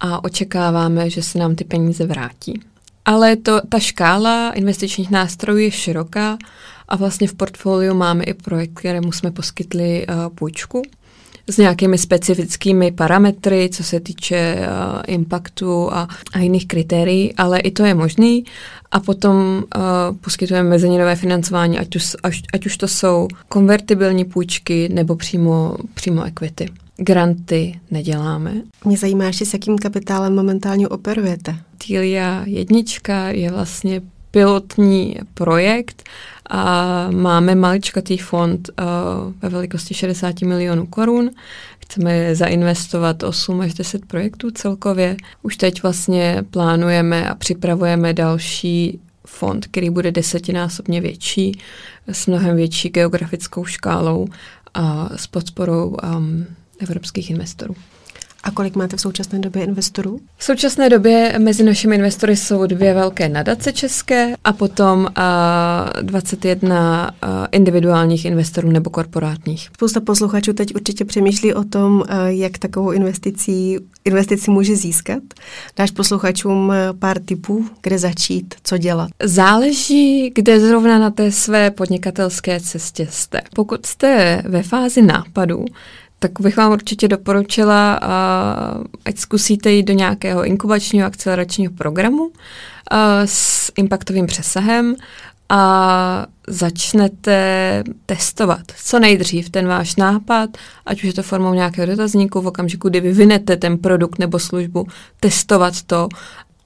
a 0.00 0.24
očekáváme, 0.24 1.10
že 1.10 1.22
se 1.22 1.38
nám 1.38 1.54
ty 1.54 1.64
peníze 1.64 2.06
vrátí. 2.06 2.60
Ale 3.04 3.36
to, 3.36 3.60
ta 3.68 3.78
škála 3.78 4.50
investičních 4.50 5.10
nástrojů 5.10 5.58
je 5.58 5.70
široká 5.70 6.38
a 6.88 6.96
vlastně 6.96 7.28
v 7.28 7.34
portfoliu 7.34 7.94
máme 7.94 8.24
i 8.24 8.34
projekt, 8.34 8.70
kterému 8.74 9.12
jsme 9.12 9.30
poskytli 9.30 10.06
uh, 10.06 10.34
půjčku 10.34 10.82
s 11.48 11.58
nějakými 11.58 11.98
specifickými 11.98 12.92
parametry, 12.92 13.68
co 13.72 13.84
se 13.84 14.00
týče 14.00 14.56
uh, 14.58 15.02
impaktu 15.06 15.92
a, 15.92 16.08
a 16.32 16.38
jiných 16.38 16.66
kritérií, 16.66 17.34
ale 17.34 17.60
i 17.60 17.70
to 17.70 17.84
je 17.84 17.94
možný. 17.94 18.44
A 18.92 19.00
potom 19.00 19.36
uh, 19.36 19.82
poskytujeme 20.20 20.68
mezeninové 20.68 21.16
financování, 21.16 21.78
ať 21.78 21.96
už, 21.96 22.16
ať, 22.22 22.34
ať 22.54 22.66
už 22.66 22.76
to 22.76 22.88
jsou 22.88 23.28
konvertibilní 23.48 24.24
půjčky 24.24 24.88
nebo 24.88 25.16
přímo, 25.16 25.76
přímo 25.94 26.24
equity. 26.24 26.68
Granty 27.02 27.80
neděláme. 27.90 28.54
Mě 28.84 28.96
zajímá 28.96 29.24
ještě, 29.24 29.46
s 29.46 29.52
jakým 29.52 29.78
kapitálem 29.78 30.34
momentálně 30.34 30.88
operujete. 30.88 31.56
Tilia 31.78 32.42
jednička 32.46 33.28
je 33.28 33.50
vlastně 33.50 34.00
pilotní 34.30 35.16
projekt 35.34 36.02
a 36.50 37.08
máme 37.10 37.54
maličkatý 37.54 38.18
fond 38.18 38.70
uh, 38.70 38.84
ve 39.42 39.48
velikosti 39.48 39.94
60 39.94 40.40
milionů 40.40 40.86
korun. 40.86 41.30
Chceme 41.78 42.34
zainvestovat 42.34 43.22
8 43.22 43.60
až 43.60 43.74
10 43.74 44.06
projektů 44.06 44.50
celkově. 44.50 45.16
Už 45.42 45.56
teď 45.56 45.82
vlastně 45.82 46.44
plánujeme 46.50 47.28
a 47.28 47.34
připravujeme 47.34 48.12
další 48.12 49.00
fond, 49.26 49.66
který 49.66 49.90
bude 49.90 50.12
desetinásobně 50.12 51.00
větší, 51.00 51.58
s 52.08 52.26
mnohem 52.26 52.56
větší 52.56 52.88
geografickou 52.88 53.64
škálou 53.64 54.26
a 54.74 55.08
s 55.16 55.26
podporou 55.26 55.96
um, 56.16 56.46
evropských 56.82 57.30
investorů. 57.30 57.74
A 58.44 58.50
kolik 58.50 58.76
máte 58.76 58.96
v 58.96 59.00
současné 59.00 59.38
době 59.38 59.64
investorů? 59.64 60.20
V 60.36 60.44
současné 60.44 60.88
době 60.88 61.34
mezi 61.38 61.62
našimi 61.62 61.96
investory 61.96 62.36
jsou 62.36 62.66
dvě 62.66 62.94
velké 62.94 63.28
nadace 63.28 63.72
české 63.72 64.34
a 64.44 64.52
potom 64.52 65.00
uh, 65.00 66.02
21 66.02 67.10
uh, 67.10 67.28
individuálních 67.52 68.24
investorů 68.24 68.70
nebo 68.70 68.90
korporátních. 68.90 69.70
Spousta 69.74 70.00
posluchačů 70.00 70.52
teď 70.52 70.74
určitě 70.74 71.04
přemýšlí 71.04 71.54
o 71.54 71.64
tom, 71.64 71.94
uh, 71.94 72.04
jak 72.26 72.58
takovou 72.58 72.90
investicí, 72.90 73.78
investici 74.04 74.50
může 74.50 74.76
získat. 74.76 75.22
Dáš 75.76 75.90
posluchačům 75.90 76.72
pár 76.98 77.18
tipů, 77.18 77.66
kde 77.82 77.98
začít, 77.98 78.54
co 78.64 78.78
dělat? 78.78 79.10
Záleží, 79.24 80.30
kde 80.34 80.60
zrovna 80.60 80.98
na 80.98 81.10
té 81.10 81.32
své 81.32 81.70
podnikatelské 81.70 82.60
cestě 82.60 83.08
jste. 83.10 83.40
Pokud 83.54 83.86
jste 83.86 84.42
ve 84.46 84.62
fázi 84.62 85.02
nápadu, 85.02 85.64
tak 86.22 86.40
bych 86.40 86.56
vám 86.56 86.72
určitě 86.72 87.08
doporučila, 87.08 88.00
ať 89.04 89.18
zkusíte 89.18 89.70
jít 89.70 89.82
do 89.82 89.92
nějakého 89.92 90.44
inkubačního 90.44 91.06
akceleračního 91.06 91.72
programu 91.72 92.30
s 93.24 93.72
impactovým 93.76 94.26
přesahem 94.26 94.94
a 95.48 96.26
začnete 96.48 97.84
testovat 98.06 98.60
co 98.84 98.98
nejdřív 98.98 99.50
ten 99.50 99.66
váš 99.66 99.96
nápad, 99.96 100.50
ať 100.86 100.98
už 100.98 101.04
je 101.04 101.12
to 101.12 101.22
formou 101.22 101.54
nějakého 101.54 101.86
dotazníku 101.86 102.40
v 102.40 102.46
okamžiku, 102.46 102.88
kdy 102.88 103.00
vyvinete 103.00 103.56
ten 103.56 103.78
produkt 103.78 104.18
nebo 104.18 104.38
službu, 104.38 104.86
testovat 105.20 105.82
to 105.82 106.08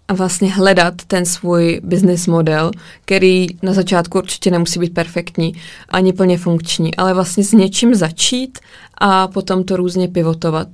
a 0.08 0.14
vlastně 0.14 0.52
hledat 0.52 0.94
ten 1.06 1.26
svůj 1.26 1.80
business 1.84 2.26
model, 2.26 2.70
který 3.04 3.46
na 3.62 3.72
začátku 3.72 4.18
určitě 4.18 4.50
nemusí 4.50 4.78
být 4.78 4.94
perfektní 4.94 5.54
ani 5.88 6.12
plně 6.12 6.38
funkční, 6.38 6.94
ale 6.94 7.14
vlastně 7.14 7.44
s 7.44 7.52
něčím 7.52 7.94
začít 7.94 8.58
a 8.98 9.28
potom 9.28 9.64
to 9.64 9.76
různě 9.76 10.08
pivotovat. 10.08 10.68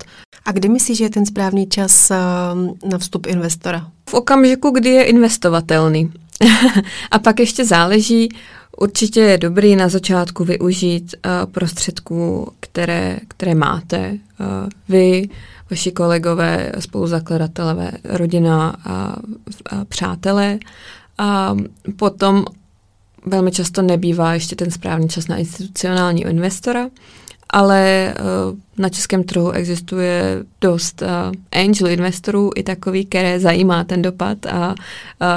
A 0.45 0.53
kdy 0.53 0.69
myslíš, 0.69 0.99
že 0.99 1.05
je 1.05 1.11
ten 1.11 1.27
správný 1.27 1.67
čas 1.67 2.11
uh, 2.11 2.91
na 2.91 2.99
vstup 2.99 3.27
investora? 3.27 3.89
V 4.11 4.15
okamžiku, 4.15 4.71
kdy 4.71 4.89
je 4.89 5.05
investovatelný. 5.05 6.13
a 7.11 7.19
pak 7.19 7.41
ještě 7.41 7.65
záleží, 7.65 8.29
určitě 8.77 9.21
je 9.21 9.39
dobrý 9.39 9.77
na 9.77 9.89
začátku 9.89 10.45
využít 10.45 11.15
uh, 11.15 11.53
prostředků, 11.53 12.53
které, 12.61 13.19
které 13.29 13.55
máte. 13.55 14.11
Uh, 14.11 14.47
vy, 14.89 15.29
vaši 15.73 15.93
kolegové, 15.93 16.73
spoluzakladatelé, 16.79 17.93
rodina 18.05 18.77
a, 18.85 19.17
a 19.71 19.85
přátelé. 19.85 20.59
A 21.19 21.57
potom 21.97 22.45
velmi 23.27 23.51
často 23.51 23.83
nebývá 23.83 24.35
ještě 24.35 24.57
ten 24.57 24.71
správný 24.71 25.09
čas 25.09 25.29
na 25.29 25.37
institucionální 25.37 26.23
investora, 26.23 26.89
ale 27.51 28.15
uh, 28.15 28.59
na 28.79 28.89
českém 28.89 29.25
trhu 29.25 29.51
existuje 29.51 30.45
dost 30.61 31.03
uh, 31.03 31.09
angel 31.53 31.89
investorů, 31.89 32.51
i 32.57 32.63
takový, 32.63 33.07
které 33.07 33.41
zajímá 33.41 33.85
ten 33.85 34.03
dopad 34.03 34.47
a 34.47 34.75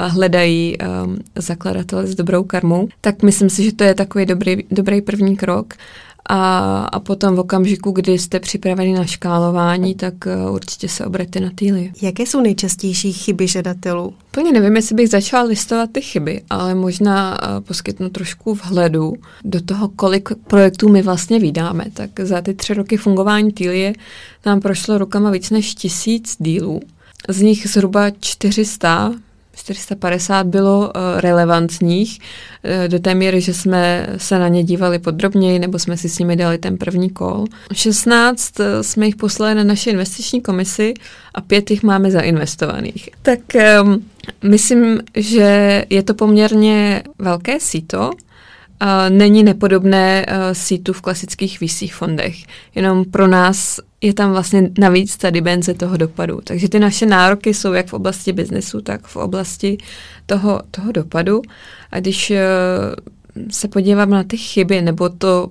hledají 0.06 0.76
um, 0.78 1.18
zakladatele 1.36 2.06
s 2.06 2.14
dobrou 2.14 2.44
karmou. 2.44 2.88
Tak 3.00 3.22
myslím 3.22 3.50
si, 3.50 3.64
že 3.64 3.72
to 3.72 3.84
je 3.84 3.94
takový 3.94 4.26
dobrý, 4.26 4.56
dobrý 4.70 5.00
první 5.00 5.36
krok. 5.36 5.74
A, 6.28 6.80
a 6.92 7.00
potom 7.00 7.34
v 7.34 7.38
okamžiku, 7.38 7.90
kdy 7.90 8.18
jste 8.18 8.40
připraveni 8.40 8.94
na 8.94 9.04
škálování, 9.04 9.94
tak 9.94 10.14
uh, 10.26 10.54
určitě 10.54 10.88
se 10.88 11.06
obraťte 11.06 11.40
na 11.40 11.50
týly. 11.54 11.92
Jaké 12.02 12.22
jsou 12.22 12.40
nejčastější 12.40 13.12
chyby 13.12 13.48
žadatelů? 13.48 14.14
Plně 14.30 14.52
nevím, 14.52 14.76
jestli 14.76 14.94
bych 14.94 15.08
začala 15.08 15.42
listovat 15.42 15.90
ty 15.92 16.00
chyby, 16.00 16.42
ale 16.50 16.74
možná 16.74 17.42
uh, 17.42 17.60
poskytnu 17.60 18.08
trošku 18.08 18.54
vhledu 18.54 19.12
do 19.44 19.60
toho, 19.60 19.88
kolik 19.88 20.28
projektů 20.46 20.88
my 20.88 21.02
vlastně 21.02 21.38
vydáme. 21.38 21.84
Tak 21.92 22.10
za 22.20 22.40
ty 22.40 22.54
tři 22.54 22.74
roky 22.74 22.96
fungování 22.96 23.52
Týlie 23.52 23.92
nám 24.46 24.60
prošlo 24.60 24.98
rukama 24.98 25.30
víc 25.30 25.50
než 25.50 25.74
tisíc 25.74 26.36
dílů. 26.38 26.80
Z 27.28 27.42
nich 27.42 27.66
zhruba 27.68 28.10
400 28.20 29.12
450 29.56 30.46
bylo 30.46 30.78
uh, 30.78 30.92
relevantních 31.16 32.18
uh, 32.18 32.88
do 32.88 32.98
té 32.98 33.14
míry, 33.14 33.40
že 33.40 33.54
jsme 33.54 34.06
se 34.16 34.38
na 34.38 34.48
ně 34.48 34.64
dívali 34.64 34.98
podrobněji 34.98 35.58
nebo 35.58 35.78
jsme 35.78 35.96
si 35.96 36.08
s 36.08 36.18
nimi 36.18 36.36
dali 36.36 36.58
ten 36.58 36.76
první 36.78 37.10
kol. 37.10 37.44
16 37.72 38.60
uh, 38.60 38.66
jsme 38.80 39.06
jich 39.06 39.16
poslali 39.16 39.54
na 39.54 39.64
naši 39.64 39.90
investiční 39.90 40.40
komisi 40.40 40.94
a 41.34 41.40
pět 41.40 41.70
jich 41.70 41.82
máme 41.82 42.10
zainvestovaných. 42.10 43.10
Tak 43.22 43.38
um, 43.82 44.04
myslím, 44.44 45.00
že 45.14 45.84
je 45.90 46.02
to 46.02 46.14
poměrně 46.14 47.02
velké 47.18 47.60
síto, 47.60 48.10
není 49.08 49.42
nepodobné 49.42 50.26
sítu 50.52 50.92
v 50.92 51.00
klasických 51.00 51.58
VC 51.58 51.92
fondech. 51.92 52.36
Jenom 52.74 53.04
pro 53.04 53.26
nás 53.26 53.80
je 54.00 54.14
tam 54.14 54.30
vlastně 54.30 54.70
navíc 54.78 55.16
ta 55.16 55.30
dimenze 55.30 55.74
toho 55.74 55.96
dopadu. 55.96 56.40
Takže 56.44 56.68
ty 56.68 56.78
naše 56.78 57.06
nároky 57.06 57.54
jsou 57.54 57.72
jak 57.72 57.86
v 57.86 57.92
oblasti 57.92 58.32
biznesu, 58.32 58.80
tak 58.80 59.06
v 59.06 59.16
oblasti 59.16 59.78
toho, 60.26 60.62
toho 60.70 60.92
dopadu. 60.92 61.42
A 61.90 62.00
když 62.00 62.30
uh, 62.30 62.36
se 63.50 63.68
podívám 63.68 64.10
na 64.10 64.24
ty 64.24 64.36
chyby 64.36 64.82
nebo 64.82 65.08
to, 65.08 65.48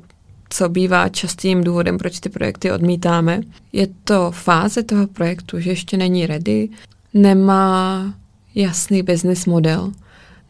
co 0.49 0.69
bývá 0.69 1.09
častým 1.09 1.63
důvodem, 1.63 1.97
proč 1.97 2.19
ty 2.19 2.29
projekty 2.29 2.71
odmítáme, 2.71 3.41
je 3.73 3.87
to 4.03 4.31
fáze 4.31 4.83
toho 4.83 5.07
projektu, 5.07 5.59
že 5.59 5.69
ještě 5.69 5.97
není 5.97 6.25
ready, 6.25 6.69
nemá 7.13 8.13
jasný 8.55 9.03
business 9.03 9.45
model– 9.45 9.91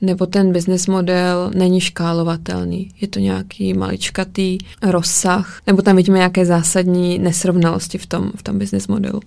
nebo 0.01 0.25
ten 0.25 0.53
business 0.53 0.87
model 0.87 1.51
není 1.55 1.81
škálovatelný. 1.81 2.91
Je 3.01 3.07
to 3.07 3.19
nějaký 3.19 3.73
maličkatý 3.73 4.57
rozsah, 4.81 5.61
nebo 5.67 5.81
tam 5.81 5.95
vidíme 5.95 6.17
nějaké 6.17 6.45
zásadní 6.45 7.19
nesrovnalosti 7.19 7.97
v 7.97 8.05
tom, 8.05 8.31
v 8.35 8.43
tom 8.43 8.59
business 8.59 8.87
modelu. 8.87 9.19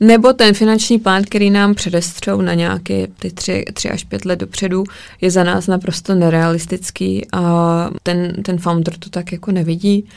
Nebo 0.00 0.32
ten 0.32 0.54
finanční 0.54 0.98
plán, 0.98 1.24
který 1.24 1.50
nám 1.50 1.74
předestřou 1.74 2.40
na 2.40 2.54
nějaké 2.54 3.06
ty 3.06 3.30
tři, 3.30 3.64
tři 3.72 3.90
až 3.90 4.04
pět 4.04 4.24
let 4.24 4.38
dopředu, 4.38 4.84
je 5.20 5.30
za 5.30 5.44
nás 5.44 5.66
naprosto 5.66 6.14
nerealistický 6.14 7.26
a 7.32 7.90
ten, 8.02 8.42
ten 8.42 8.58
founder 8.58 8.94
to 8.98 9.10
tak 9.10 9.32
jako 9.32 9.52
nevidí. 9.52 10.08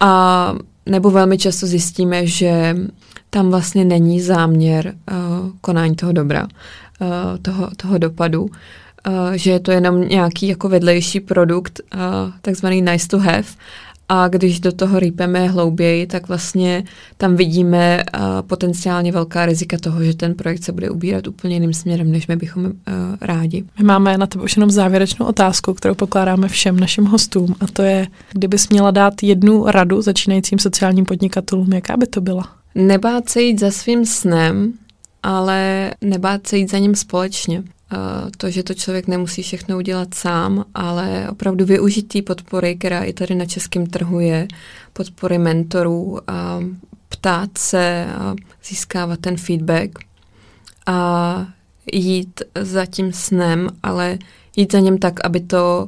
A 0.00 0.54
nebo 0.86 1.10
velmi 1.10 1.38
často 1.38 1.66
zjistíme, 1.66 2.26
že 2.26 2.76
tam 3.30 3.50
vlastně 3.50 3.84
není 3.84 4.20
záměr 4.20 4.94
uh, 5.10 5.50
konání 5.60 5.96
toho 5.96 6.12
dobra, 6.12 6.42
uh, 6.42 7.08
toho, 7.42 7.70
toho 7.76 7.98
dopadu. 7.98 8.50
Eh, 9.06 9.38
že 9.38 9.50
je 9.50 9.60
to 9.60 9.70
jenom 9.70 10.08
nějaký 10.08 10.48
jako 10.48 10.68
vedlejší 10.68 11.20
produkt, 11.20 11.80
uh, 11.94 12.00
takzvaný 12.40 12.82
nice 12.82 13.08
to 13.08 13.18
have. 13.18 13.44
A 14.08 14.28
když 14.28 14.60
do 14.60 14.72
toho 14.72 14.98
rýpeme 14.98 15.48
hlouběji, 15.48 16.06
tak 16.06 16.28
vlastně 16.28 16.84
tam 17.16 17.36
vidíme 17.36 18.04
uh, 18.14 18.20
potenciálně 18.42 19.12
velká 19.12 19.46
rizika 19.46 19.78
toho, 19.78 20.04
že 20.04 20.16
ten 20.16 20.34
projekt 20.34 20.64
se 20.64 20.72
bude 20.72 20.90
ubírat 20.90 21.26
úplně 21.26 21.56
jiným 21.56 21.74
směrem, 21.74 22.12
než 22.12 22.26
my 22.26 22.36
bychom 22.36 22.64
uh, 22.64 22.72
rádi. 23.20 23.64
My 23.78 23.84
máme 23.84 24.18
na 24.18 24.26
tebe 24.26 24.44
už 24.44 24.56
jenom 24.56 24.70
závěrečnou 24.70 25.26
otázku, 25.26 25.74
kterou 25.74 25.94
pokládáme 25.94 26.48
všem 26.48 26.80
našim 26.80 27.04
hostům 27.04 27.54
a 27.60 27.66
to 27.66 27.82
je, 27.82 28.06
kdybys 28.32 28.68
měla 28.68 28.90
dát 28.90 29.22
jednu 29.22 29.64
radu 29.66 30.02
začínajícím 30.02 30.58
sociálním 30.58 31.04
podnikatelům, 31.04 31.72
jaká 31.72 31.96
by 31.96 32.06
to 32.06 32.20
byla? 32.20 32.48
Nebát 32.74 33.28
se 33.28 33.42
jít 33.42 33.60
za 33.60 33.70
svým 33.70 34.06
snem, 34.06 34.72
ale 35.22 35.90
nebát 36.00 36.46
se 36.46 36.56
jít 36.56 36.70
za 36.70 36.78
ním 36.78 36.94
společně 36.94 37.62
to, 38.36 38.50
že 38.50 38.62
to 38.62 38.74
člověk 38.74 39.08
nemusí 39.08 39.42
všechno 39.42 39.76
udělat 39.76 40.14
sám, 40.14 40.64
ale 40.74 41.26
opravdu 41.30 41.64
využít 41.64 42.02
té 42.02 42.22
podpory, 42.22 42.76
která 42.76 43.04
i 43.04 43.12
tady 43.12 43.34
na 43.34 43.46
českém 43.46 43.86
trhu 43.86 44.20
je, 44.20 44.48
podpory 44.92 45.38
mentorů, 45.38 46.18
a 46.30 46.60
ptát 47.08 47.58
se 47.58 48.06
a 48.18 48.34
získávat 48.64 49.20
ten 49.20 49.36
feedback 49.36 49.90
a 50.86 51.46
jít 51.92 52.42
za 52.60 52.86
tím 52.86 53.12
snem, 53.12 53.68
ale 53.82 54.18
jít 54.56 54.72
za 54.72 54.78
něm 54.78 54.98
tak, 54.98 55.26
aby 55.26 55.40
to 55.40 55.86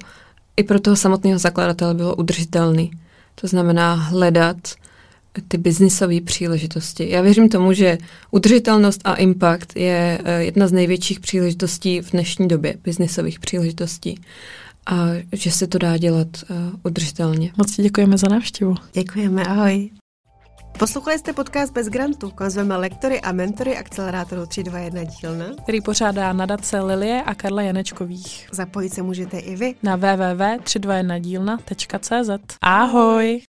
i 0.57 0.63
pro 0.63 0.81
toho 0.81 0.97
samotného 0.97 1.39
zakladatele 1.39 1.95
bylo 1.95 2.17
udržitelný. 2.17 2.91
To 3.35 3.47
znamená 3.47 3.95
hledat 3.95 4.57
ty 5.49 5.59
biznisové 5.59 6.21
příležitosti. 6.21 7.11
Já 7.11 7.21
věřím 7.21 7.49
tomu, 7.49 7.73
že 7.73 7.99
udržitelnost 8.31 9.01
a 9.05 9.15
impact 9.15 9.77
je 9.77 10.19
eh, 10.25 10.45
jedna 10.45 10.69
z 10.69 10.73
největších 10.73 11.21
příležitostí 11.21 12.01
v 12.01 12.11
dnešní 12.11 12.49
době, 12.49 12.75
biznisových 12.85 13.41
příležitostí 13.41 14.21
a 14.87 15.07
že 15.33 15.51
se 15.51 15.67
to 15.67 15.79
dá 15.79 15.97
dělat 15.97 16.29
uh, 16.51 16.57
udržitelně. 16.83 17.53
Moc 17.57 17.77
ti 17.77 17.83
děkujeme 17.83 18.19
za 18.19 18.29
návštěvu. 18.29 18.75
Děkujeme, 18.93 19.45
ahoj. 19.45 19.91
Poslouchali 20.79 21.19
jste 21.19 21.33
podcast 21.33 21.73
Bez 21.73 21.89
grantu, 21.89 22.31
kam 22.31 22.51
zveme 22.51 22.77
lektory 22.77 23.21
a 23.21 23.33
mentory 23.33 23.77
akcelerátoru 23.77 24.47
321 24.47 25.05
dílna, 25.05 25.47
který 25.63 25.81
pořádá 25.81 26.33
nadace 26.33 26.81
Lilie 26.81 27.23
a 27.23 27.35
Karla 27.35 27.63
Janečkových. 27.63 28.49
Zapojit 28.53 28.95
se 28.95 29.03
můžete 29.03 29.39
i 29.39 29.57
vy 29.57 29.75
na 29.83 29.97
www.321dílna.cz. 29.97 32.57
Ahoj! 32.63 33.43